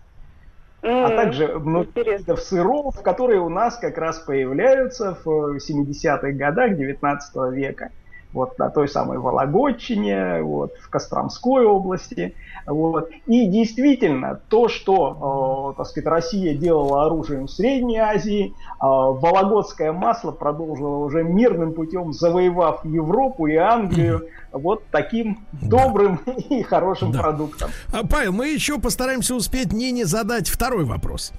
Mm, 0.81 1.05
а 1.05 1.09
также 1.09 1.45
видов 1.45 2.39
сыров, 2.39 3.03
которые 3.03 3.39
у 3.39 3.49
нас 3.49 3.77
как 3.77 3.99
раз 3.99 4.17
появляются 4.19 5.15
в 5.23 5.57
70-х 5.57 6.31
годах 6.31 6.75
19 6.75 7.35
века 7.53 7.91
вот 8.33 8.57
на 8.57 8.69
той 8.69 8.87
самой 8.87 9.17
Вологодчине, 9.17 10.41
вот, 10.41 10.73
в 10.81 10.89
Костромской 10.89 11.65
области. 11.65 12.35
Вот. 12.65 13.09
И 13.25 13.47
действительно, 13.47 14.39
то, 14.49 14.67
что, 14.67 15.73
э, 15.73 15.77
так 15.77 15.87
сказать, 15.87 16.07
Россия 16.07 16.55
делала 16.55 17.05
оружием 17.05 17.47
в 17.47 17.51
Средней 17.51 17.97
Азии, 17.97 18.47
э, 18.47 18.51
вологодское 18.79 19.91
масло 19.91 20.31
продолжило 20.31 20.97
уже 20.97 21.23
мирным 21.23 21.73
путем, 21.73 22.13
завоевав 22.13 22.85
Европу 22.85 23.47
и 23.47 23.55
Англию, 23.55 24.27
вот 24.51 24.83
таким 24.91 25.45
добрым 25.51 26.17
и 26.49 26.63
хорошим 26.63 27.11
да. 27.11 27.19
продуктом. 27.19 27.71
А, 27.93 28.05
Павел, 28.05 28.33
мы 28.33 28.47
еще 28.47 28.79
постараемся 28.79 29.35
успеть 29.35 29.73
Нине 29.73 30.05
задать 30.05 30.47
второй 30.47 30.85
вопрос. 30.85 31.33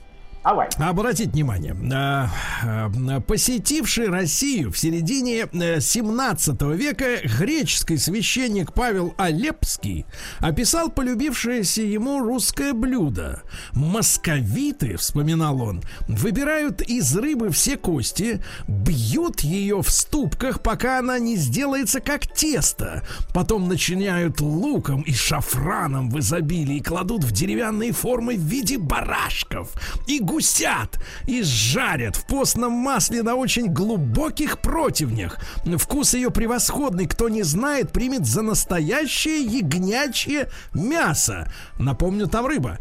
Давай. 0.45 0.69
Обратите 0.79 1.31
внимание, 1.31 1.77
а, 1.95 2.29
а, 2.65 3.21
посетивший 3.21 4.09
Россию 4.09 4.73
в 4.73 4.79
середине 4.79 5.47
17 5.81 6.63
э, 6.63 6.75
века 6.75 7.05
греческий 7.39 7.97
священник 7.97 8.73
Павел 8.73 9.15
Алепский 9.19 10.05
описал 10.41 10.91
полюбившееся 10.91 11.83
ему 11.83 12.21
русское 12.21 12.73
блюдо. 12.73 13.43
Московиты, 13.73 14.97
вспоминал 14.97 15.63
он, 15.63 15.83
выбирают 16.09 16.83
из 16.83 17.17
рыбы 17.17 17.51
все 17.51 17.77
кости, 17.77 18.43
бьют 18.67 19.41
ее 19.41 19.81
в 19.81 19.91
ступках, 19.91 20.61
пока 20.61 20.99
она 20.99 21.21
не 21.21 21.37
сделается 21.37 22.01
как 22.01 22.27
тесто. 22.27 23.05
Потом 23.33 23.69
начиняют 23.69 24.41
луком 24.41 25.03
и 25.03 25.13
шафраном 25.13 26.11
в 26.11 26.19
изобилии 26.19 26.81
кладут 26.81 27.23
в 27.23 27.31
деревянные 27.31 27.93
формы 27.93 28.35
в 28.35 28.41
виде 28.41 28.77
барашков 28.77 29.73
и 30.09 30.19
гусят 30.33 30.99
и 31.27 31.43
жарят 31.43 32.17
в 32.17 32.25
постном 32.25 32.73
масле 32.73 33.23
на 33.23 33.35
очень 33.35 33.67
глубоких 33.67 34.61
противнях. 34.61 35.39
Вкус 35.77 36.15
ее 36.15 36.31
превосходный. 36.31 37.07
Кто 37.07 37.29
не 37.29 37.43
знает, 37.43 37.93
примет 37.93 38.25
за 38.25 38.41
настоящее 38.41 39.43
ягнячье 39.43 40.49
мясо. 40.73 41.53
Напомню, 41.79 42.29
там 42.29 42.47
рыба. 42.47 42.79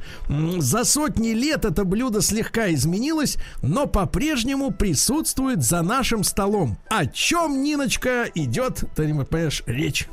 За 0.59 0.85
сотни 0.85 1.31
лет 1.31 1.65
это 1.65 1.83
блюдо 1.83 2.21
слегка 2.21 2.71
изменилось, 2.73 3.37
но 3.61 3.85
по-прежнему 3.85 4.71
присутствует 4.71 5.61
за 5.61 5.81
нашим 5.81 6.23
столом. 6.23 6.77
О 6.89 7.05
чем, 7.05 7.61
Ниночка, 7.61 8.27
идет, 8.33 8.85
ты 8.95 9.13
понимаешь, 9.13 9.63
речь? 9.65 10.07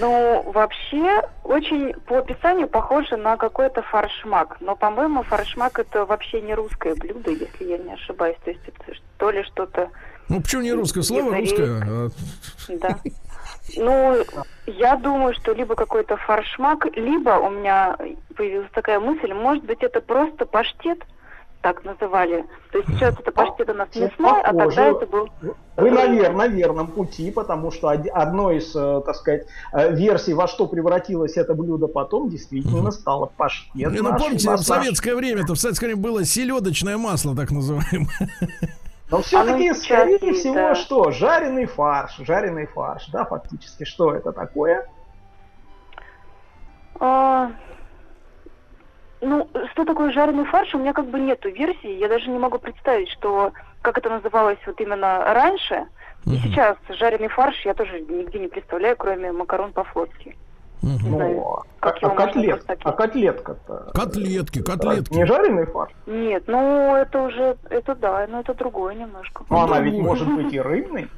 Ну, 0.00 0.42
вообще, 0.52 1.22
очень 1.42 1.94
по 2.06 2.18
описанию 2.18 2.68
похоже 2.68 3.16
на 3.16 3.36
какой-то 3.36 3.82
фаршмак. 3.82 4.56
Но, 4.60 4.76
по-моему, 4.76 5.22
фаршмак 5.22 5.78
это 5.78 6.04
вообще 6.04 6.40
не 6.40 6.54
русское 6.54 6.94
блюдо, 6.94 7.30
если 7.30 7.64
я 7.64 7.78
не 7.78 7.92
ошибаюсь. 7.92 8.36
То 8.44 8.50
есть 8.50 8.62
это 8.66 8.98
то 9.18 9.30
ли 9.30 9.42
что-то... 9.44 9.90
Ну, 10.28 10.40
почему 10.40 10.62
не 10.62 10.72
русское? 10.72 11.02
Слово 11.02 11.36
русское. 11.36 11.82
А 11.86 12.08
да. 12.68 12.98
Ну, 13.76 14.24
я 14.66 14.96
думаю, 14.96 15.34
что 15.34 15.52
либо 15.52 15.74
какой-то 15.74 16.16
фаршмак, 16.16 16.86
либо 16.96 17.30
у 17.30 17.50
меня 17.50 17.96
появилась 18.36 18.70
такая 18.72 19.00
мысль, 19.00 19.32
может 19.32 19.64
быть, 19.64 19.82
это 19.82 20.00
просто 20.00 20.44
паштет, 20.46 21.02
так 21.64 21.82
называли. 21.82 22.44
То 22.72 22.78
есть 22.78 22.90
сейчас 22.90 23.18
это 23.18 23.32
паштет 23.32 23.70
у 23.70 23.72
нас 23.72 23.88
мясной, 23.96 24.42
а 24.42 24.52
тогда 24.52 24.88
это 24.88 25.06
был... 25.06 25.30
Вы 25.78 25.90
на, 25.90 26.04
вер, 26.04 26.34
на 26.34 26.46
верном 26.46 26.88
пути, 26.88 27.30
потому 27.30 27.70
что 27.70 27.88
одной 27.88 28.58
из, 28.58 28.76
э, 28.76 29.00
так 29.06 29.16
сказать, 29.16 29.46
э, 29.72 29.94
версий, 29.94 30.34
во 30.34 30.46
что 30.46 30.66
превратилось 30.66 31.38
это 31.38 31.54
блюдо 31.54 31.88
потом, 31.88 32.28
действительно 32.28 32.90
стало 32.90 33.32
паштет. 33.34 33.90
Ну 33.92 34.16
помните, 34.18 34.50
в 34.50 34.58
советское 34.58 35.14
время-то, 35.14 35.54
в 35.54 35.58
советское 35.58 35.86
время 35.86 36.02
было 36.02 36.22
селедочное 36.26 36.98
масло, 36.98 37.34
так 37.34 37.50
называемое. 37.50 38.28
Но 39.10 39.22
все-таки, 39.22 39.72
скорее 39.72 40.34
всего, 40.34 40.54
да. 40.54 40.74
что? 40.74 41.12
Жареный 41.12 41.64
фарш, 41.64 42.16
жареный 42.18 42.66
фарш, 42.66 43.06
да, 43.08 43.24
фактически. 43.24 43.84
Что 43.84 44.14
это 44.14 44.32
такое? 44.32 44.86
А, 47.00 47.52
ну, 49.24 49.48
что 49.72 49.84
такое 49.84 50.12
жареный 50.12 50.44
фарш, 50.44 50.74
у 50.74 50.78
меня 50.78 50.92
как 50.92 51.06
бы 51.06 51.18
нету 51.18 51.50
версии. 51.50 51.98
Я 51.98 52.08
даже 52.08 52.28
не 52.30 52.38
могу 52.38 52.58
представить, 52.58 53.08
что 53.10 53.52
как 53.82 53.98
это 53.98 54.10
называлось 54.10 54.58
вот 54.66 54.80
именно 54.80 55.24
раньше. 55.34 55.86
И 56.26 56.36
сейчас 56.38 56.76
жареный 56.88 57.28
фарш 57.28 57.54
я 57.64 57.74
тоже 57.74 58.00
нигде 58.00 58.38
не 58.38 58.48
представляю, 58.48 58.96
кроме 58.96 59.32
макарон 59.32 59.72
по-флотски. 59.72 60.36
Ну, 60.82 61.62
а, 61.80 61.88
а, 61.88 62.10
котлет, 62.10 62.64
а 62.66 62.92
котлетка-то? 62.92 63.90
Котлетки, 63.94 64.62
котлетки. 64.62 65.14
Не 65.14 65.26
жареный 65.26 65.66
фарш? 65.66 65.92
Нет, 66.06 66.44
ну 66.46 66.94
это 66.94 67.22
уже, 67.22 67.56
это 67.70 67.94
да, 67.94 68.26
но 68.28 68.40
это 68.40 68.52
другое 68.54 68.94
немножко. 68.94 69.44
Ну 69.48 69.58
она 69.58 69.80
ведь 69.80 69.98
может 69.98 70.28
быть 70.28 70.52
и 70.52 70.60
рыбный. 70.60 71.08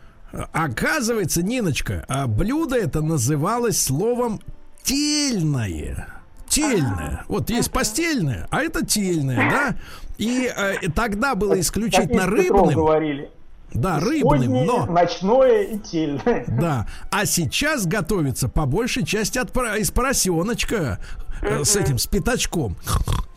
Оказывается, 0.53 1.43
Ниночка, 1.43 2.05
а 2.09 2.27
блюдо 2.27 2.77
это 2.77 3.01
называлось 3.01 3.83
словом 3.83 4.41
тельное 4.83 6.16
тельное. 6.49 7.25
Вот 7.29 7.51
есть 7.51 7.71
постельное, 7.71 8.47
а 8.51 8.63
это 8.63 8.85
тельное, 8.85 9.51
да? 9.51 9.77
И 10.19 10.51
э, 10.55 10.89
тогда 10.95 11.35
было 11.35 11.59
исключительно 11.61 12.27
рыбным. 12.27 12.75
говорили. 12.75 13.31
Да, 13.75 14.01
рыбным, 14.01 14.65
но... 14.65 14.87
Ночное 14.87 15.63
и 15.63 15.79
тельное. 15.79 16.45
Да. 16.57 16.87
А 17.11 17.27
сейчас 17.27 17.87
готовится 17.87 18.49
по 18.49 18.67
большей 18.67 19.05
части 19.05 19.39
от, 19.39 19.55
из 19.79 19.91
поросеночка 19.91 20.99
э, 21.43 21.65
с 21.65 21.77
этим, 21.77 21.99
с 21.99 22.07
пятачком. 22.07 22.77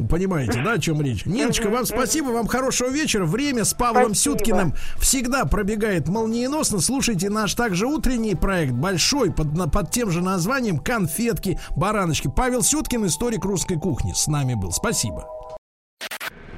Понимаете, 0.09 0.61
да, 0.63 0.73
о 0.73 0.79
чем 0.79 1.01
речь? 1.01 1.25
Ниночка, 1.25 1.69
вам 1.69 1.85
спасибо, 1.85 2.29
вам 2.29 2.47
хорошего 2.47 2.89
вечера. 2.89 3.25
Время 3.25 3.65
с 3.65 3.73
Павлом 3.73 4.15
спасибо. 4.15 4.37
Сюткиным 4.37 4.73
всегда 4.97 5.45
пробегает 5.45 6.07
молниеносно. 6.07 6.79
Слушайте 6.79 7.29
наш 7.29 7.53
также 7.55 7.85
утренний 7.85 8.35
проект, 8.35 8.73
большой, 8.73 9.31
под, 9.33 9.71
под 9.71 9.91
тем 9.91 10.09
же 10.11 10.21
названием 10.21 10.77
«Конфетки, 10.79 11.59
бараночки». 11.75 12.31
Павел 12.33 12.63
Сюткин, 12.63 13.05
историк 13.05 13.43
русской 13.43 13.77
кухни, 13.77 14.13
с 14.15 14.27
нами 14.27 14.53
был. 14.53 14.71
Спасибо. 14.71 15.27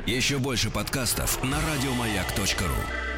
Еще 0.06 0.38
больше 0.38 0.70
подкастов 0.70 1.44
на 1.44 1.58
радиомаяк.ру 1.58 3.11